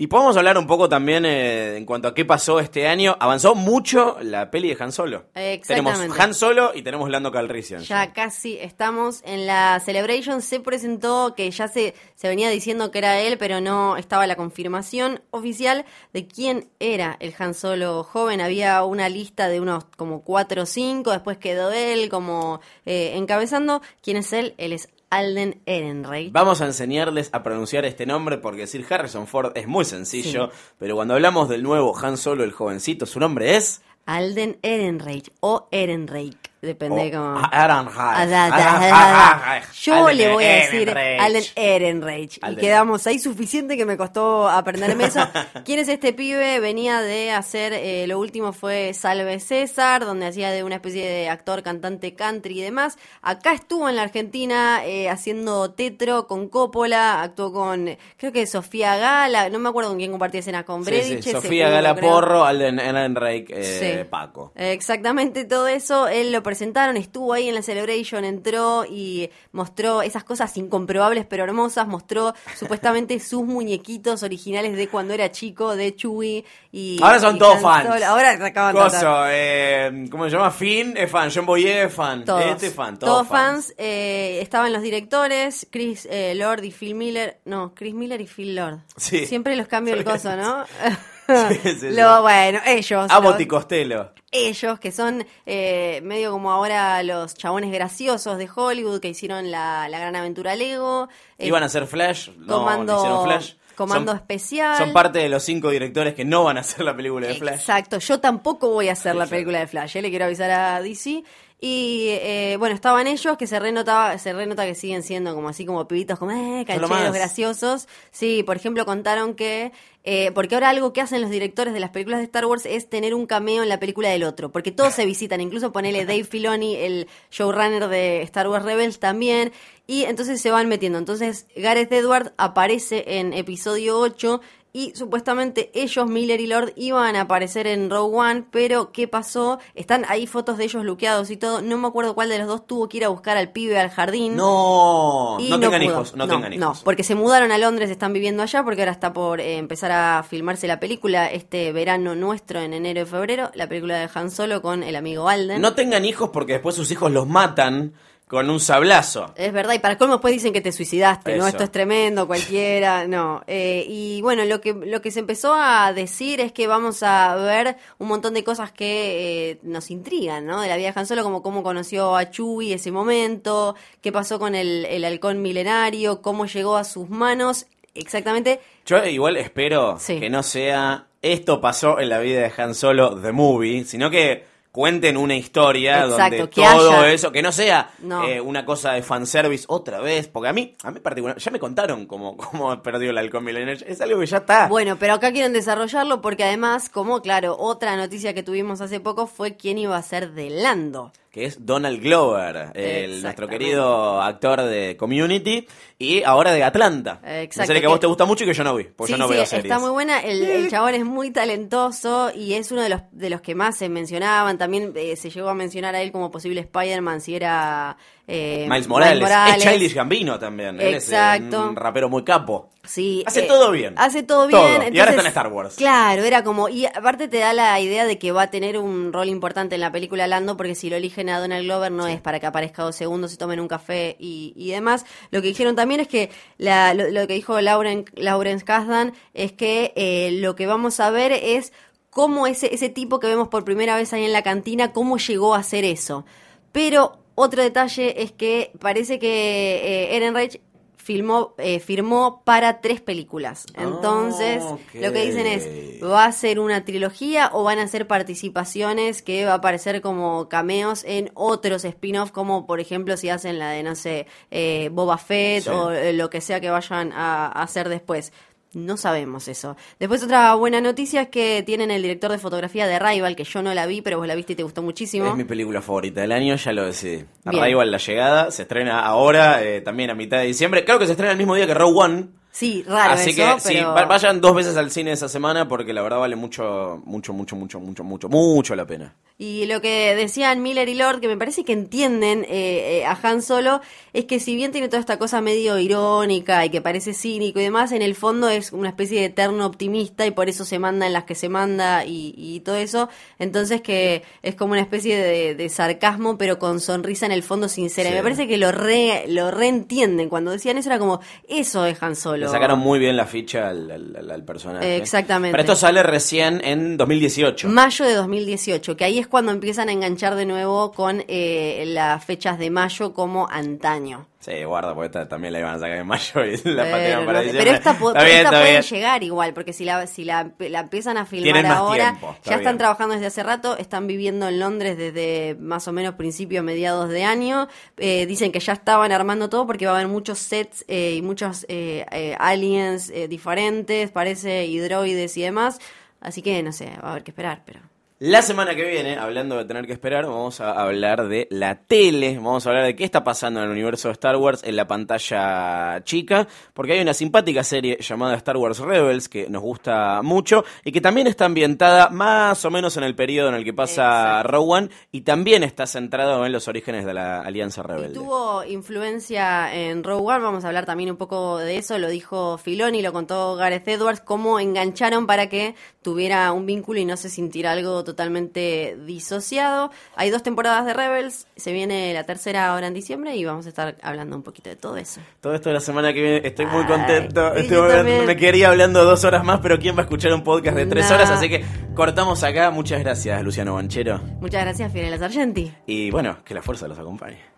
[0.00, 3.16] Y podemos hablar un poco también eh, en cuanto a qué pasó este año.
[3.18, 5.24] Avanzó mucho la peli de Han Solo.
[5.34, 5.98] Exactamente.
[5.98, 7.82] Tenemos Han Solo y tenemos Lando Calrissian.
[7.82, 10.40] Ya casi estamos en la Celebration.
[10.40, 14.36] Se presentó que ya se, se venía diciendo que era él, pero no estaba la
[14.36, 18.40] confirmación oficial de quién era el Han Solo joven.
[18.40, 21.10] Había una lista de unos como cuatro o cinco.
[21.10, 23.82] Después quedó él como eh, encabezando.
[24.00, 24.54] ¿Quién es él?
[24.58, 26.32] Él es Alden Ehrenreich.
[26.32, 30.94] Vamos a enseñarles a pronunciar este nombre porque decir Harrison Ford es muy sencillo, pero
[30.96, 33.82] cuando hablamos del nuevo Han Solo, el jovencito, su nombre es...
[34.06, 36.47] Alden Ehrenreich o Ehrenreich.
[36.60, 37.40] Depende Oh, como.
[37.52, 37.96] Ehrenreich.
[37.96, 38.48] Ah, da.
[38.48, 39.72] Ehrenreich.
[39.82, 40.90] Yo le voy a decir.
[40.90, 42.40] Alden Ehrenreich.
[42.50, 45.20] Y quedamos ahí suficiente que me costó aprenderme eso.
[45.64, 46.58] ¿Quién es este pibe?
[46.58, 51.28] Venía de hacer, eh, lo último fue Salve César, donde hacía de una especie de
[51.28, 52.98] actor, cantante country y demás.
[53.22, 58.96] Acá estuvo en la Argentina eh, haciendo tetro con Coppola, actuó con, creo que Sofía
[58.96, 61.94] Gala, no me acuerdo con quién compartía escena, con Sí, sí, Sofía Gala.
[61.94, 64.08] Porro, Alden Ehrenreich, eh, Sí.
[64.10, 64.52] Paco.
[64.56, 70.24] Exactamente todo eso, él lo presentaron, estuvo ahí en la Celebration, entró y mostró esas
[70.24, 76.46] cosas incomprobables pero hermosas, mostró supuestamente sus muñequitos originales de cuando era chico, de Chewie
[76.72, 76.98] y...
[77.02, 78.02] Ahora son y todos fans.
[78.02, 80.50] Ahora se acaban de Coso, eh, ¿cómo se llama?
[80.50, 83.74] Finn es fan, John Boyega es fan, Todos, este es fan, todos todos, fans.
[83.76, 87.40] eh, estaban los directores, Chris eh, Lord y Phil Miller.
[87.44, 88.78] No, Chris Miller y Phil Lord.
[88.96, 89.26] Sí.
[89.26, 90.64] Siempre los cambio el coso, ¿no?
[91.28, 91.90] Sí, sí, sí.
[91.90, 93.06] Lo, bueno, ellos.
[93.10, 94.12] Amo los- Costello.
[94.30, 99.88] ellos, que son eh, medio como ahora los chabones graciosos de Hollywood que hicieron la,
[99.88, 101.08] la gran aventura Lego.
[101.38, 103.52] eh, Iban a hacer Flash, no comando, hicieron Flash.
[103.76, 104.76] comando Son- especial.
[104.78, 107.54] Son parte de los cinco directores que no van a hacer la película de Flash.
[107.60, 110.02] Exacto, yo tampoco voy a hacer la película de Flash, ¿eh?
[110.02, 111.22] le quiero avisar a DC.
[111.60, 115.66] Y eh, bueno, estaban ellos que se renotaba, se renota que siguen siendo como así
[115.66, 117.88] como pibitos, como eh, cancheros, graciosos.
[118.12, 119.72] Sí, por ejemplo, contaron que,
[120.10, 122.88] eh, porque ahora algo que hacen los directores de las películas de Star Wars es
[122.88, 126.24] tener un cameo en la película del otro, porque todos se visitan, incluso ponele Dave
[126.30, 129.52] Filoni, el showrunner de Star Wars Rebels también,
[129.86, 130.98] y entonces se van metiendo.
[130.98, 134.40] Entonces Gareth Edwards aparece en episodio 8
[134.78, 139.58] y supuestamente ellos, Miller y Lord, iban a aparecer en Rogue One, pero ¿qué pasó?
[139.74, 141.62] Están ahí fotos de ellos luqueados y todo.
[141.62, 143.90] No me acuerdo cuál de los dos tuvo que ir a buscar al pibe al
[143.90, 144.36] jardín.
[144.36, 145.90] No, Y no tengan pudo.
[145.90, 146.78] hijos, no, tengan hijos.
[146.78, 149.90] No, porque se mudaron a Londres, están viviendo allá, porque ahora está por eh, empezar
[149.90, 154.30] a filmarse la película este verano nuestro, en enero y febrero, la película de Han
[154.30, 155.60] Solo con el amigo Alden.
[155.60, 157.94] No tengan hijos porque después sus hijos los matan
[158.28, 159.32] con un sablazo.
[159.36, 161.46] Es verdad, y para colmo después dicen que te suicidaste, ¿no?
[161.46, 163.42] Esto es tremendo, cualquiera, no.
[163.46, 167.34] Eh, y bueno, lo que, lo que se empezó a decir es que vamos a
[167.36, 170.60] ver un montón de cosas que eh, nos intrigan, ¿no?
[170.60, 174.38] De la vida de Han Solo, como cómo conoció a Chewie ese momento, qué pasó
[174.38, 178.60] con el, el halcón milenario, cómo llegó a sus manos, exactamente.
[178.86, 180.20] Yo igual espero Sí.
[180.20, 184.44] que no sea esto pasó en la vida de Han Solo The Movie, sino que
[184.72, 188.24] cuenten una historia Exacto, donde todo haya- eso, que no sea No.
[188.24, 191.58] eh, una cosa de fanservice otra vez, porque a mí, a mí particular, ya me
[191.58, 194.68] contaron cómo, cómo perdió el halcón milenario, es algo que ya está.
[194.68, 199.26] Bueno, pero acá quieren desarrollarlo porque además, como claro, otra noticia que tuvimos hace poco
[199.26, 201.12] fue quién iba a ser de Lando.
[201.30, 205.66] Que es Donald Glover, el, nuestro querido actor de Community
[205.98, 207.20] y ahora de Atlanta.
[207.22, 209.12] Exacto, Una serie que a vos te gusta mucho y que yo no vi, porque
[209.12, 209.64] sí, yo no sí, veo series.
[209.64, 210.20] está muy buena.
[210.20, 213.76] El, el chabón es muy talentoso y es uno de los de los que más
[213.76, 214.58] se mencionaban.
[214.58, 217.96] También eh, se llegó a mencionar a él como posible Spider-Man si era
[218.30, 219.30] eh, Miles Morales.
[219.56, 220.78] Es Childish Gambino también.
[220.80, 222.68] Él es, eh, un rapero muy capo.
[222.84, 223.94] Sí, Hace eh, todo bien.
[223.96, 224.60] Hace todo bien.
[224.60, 224.88] Todo.
[224.92, 225.74] Y ahora está en Star Wars.
[225.76, 226.68] Claro, era como.
[226.68, 229.80] Y aparte te da la idea de que va a tener un rol importante en
[229.80, 232.82] la película Lando, porque si lo eligen a Donald Glover no es para que aparezca
[232.82, 235.06] dos segundos y tomen un café y, y demás.
[235.30, 239.52] Lo que dijeron también es que la- lo, lo que dijo Lauren, Lawrence Kasdan es
[239.52, 241.72] que eh, lo que vamos a ver es
[242.10, 245.54] cómo ese, ese tipo que vemos por primera vez ahí en la cantina, cómo llegó
[245.54, 246.24] a hacer eso.
[246.72, 249.76] Pero otro detalle es que parece que
[250.10, 250.60] eh, Ehrenreich
[250.96, 253.64] filmó, eh, firmó para tres películas.
[253.78, 254.80] Entonces, ok.
[254.94, 255.66] lo que dicen es,
[256.04, 260.50] ¿va a ser una trilogía o van a ser participaciones que va a aparecer como
[260.50, 265.16] cameos en otros spin-off, como por ejemplo si hacen la de, no sé, eh, Boba
[265.16, 265.70] Fett Sí.
[265.70, 268.32] o eh, lo que sea que vayan a, a hacer después?
[268.74, 269.76] No sabemos eso.
[269.98, 273.62] Después otra buena noticia es que tienen el director de fotografía de Rival, que yo
[273.62, 275.26] no la vi, pero vos la viste y te gustó muchísimo.
[275.26, 277.24] Es mi película favorita del año, ya lo decidí.
[277.44, 280.84] Arrival La Llegada, se estrena ahora, eh, también a mitad de diciembre.
[280.84, 282.26] Creo que se estrena el mismo día que Rogue One.
[282.58, 285.68] Sí, raro Así eso, que sí, pero- va- vayan dos veces al cine esa semana
[285.68, 289.14] porque la verdad vale mucho, mucho, mucho, mucho, mucho, mucho, mucho la pena.
[289.40, 293.16] Y lo que decían Miller y Lord, que me parece que entienden eh, eh, a
[293.22, 293.80] Han Solo,
[294.12, 297.62] es que si bien tiene toda esta cosa medio irónica y que parece cínico y
[297.62, 301.06] demás, en el fondo es una especie de eterno optimista y por eso se manda
[301.06, 303.08] en las que se manda y, y todo eso.
[303.38, 307.68] Entonces que es como una especie de, de sarcasmo, pero con sonrisa en el fondo
[307.68, 308.08] sincera.
[308.08, 308.16] Y Sí.
[308.16, 310.28] me parece que lo re, lo reentienden.
[310.28, 312.47] Cuando decían eso era como, eso es Han Solo.
[312.48, 314.96] Le sacaron muy bien la ficha al, al- al- al personaje.
[314.96, 315.52] Exactamente.
[315.52, 317.68] Pero esto sale recién en 2018.
[317.68, 322.24] Mayo de 2018, que ahí es cuando empiezan a enganchar de nuevo con eh, las
[322.24, 324.26] fechas de mayo como antaño.
[324.48, 327.40] Sí, guarda, porque esta también la iban a sacar en mayo y la patearon para
[327.40, 327.64] diciembre.
[327.64, 328.82] pero esta, po- Está pero bien, esta está puede bien.
[328.82, 332.56] llegar igual, porque si la, si la, la empiezan a filmar ahora, tiempo, está ya
[332.56, 337.10] están trabajando desde hace rato, están viviendo en Londres desde más o menos principio, mediados
[337.10, 337.68] de año.
[337.98, 341.20] Eh, dicen que ya estaban armando todo porque va a haber muchos sets eh, y
[341.22, 342.06] muchos eh,
[342.38, 345.78] aliens diferentes, parece, y droides y demás.
[346.20, 347.80] Así que no sé, va a haber que esperar, pero...
[348.20, 352.34] La semana que viene, hablando de tener que esperar, vamos a hablar de la tele,
[352.34, 354.88] vamos a hablar de qué está pasando en el universo de Star Wars en la
[354.88, 360.64] pantalla chica, porque hay una simpática serie llamada Star Wars Rebels que nos gusta mucho
[360.84, 364.38] y que también está ambientada más o menos en el periodo en el que pasa
[364.40, 364.48] Exacto.
[364.48, 368.14] Rogue One y también está centrado en los orígenes de la Alianza Y Rebelde.
[368.14, 373.00] tuvo influencia en One, vamos a hablar también un poco de eso, lo dijo Filoni,
[373.00, 377.70] lo contó Gareth Edwards, cómo engancharon para que tuviera un vínculo y no se sintiera
[377.70, 379.90] algo totalmente disociado.
[380.16, 383.68] Hay dos temporadas de Rebels, se viene la tercera ahora en diciembre y vamos a
[383.68, 385.20] estar hablando un poquito de todo eso.
[385.40, 387.52] Todo esto de la semana que viene, estoy muy Ay, contento.
[387.54, 390.76] sí, Estoy me quería hablando dos horas más, pero ¿quién va a escuchar un podcast
[390.76, 391.30] de tres horas?
[391.30, 392.70] Así que cortamos acá.
[392.70, 394.18] Muchas gracias, Luciano Banchero.
[394.40, 395.70] Muchas gracias, Fiorella Sargenti.
[395.86, 397.57] Y bueno, que la fuerza los acompañe.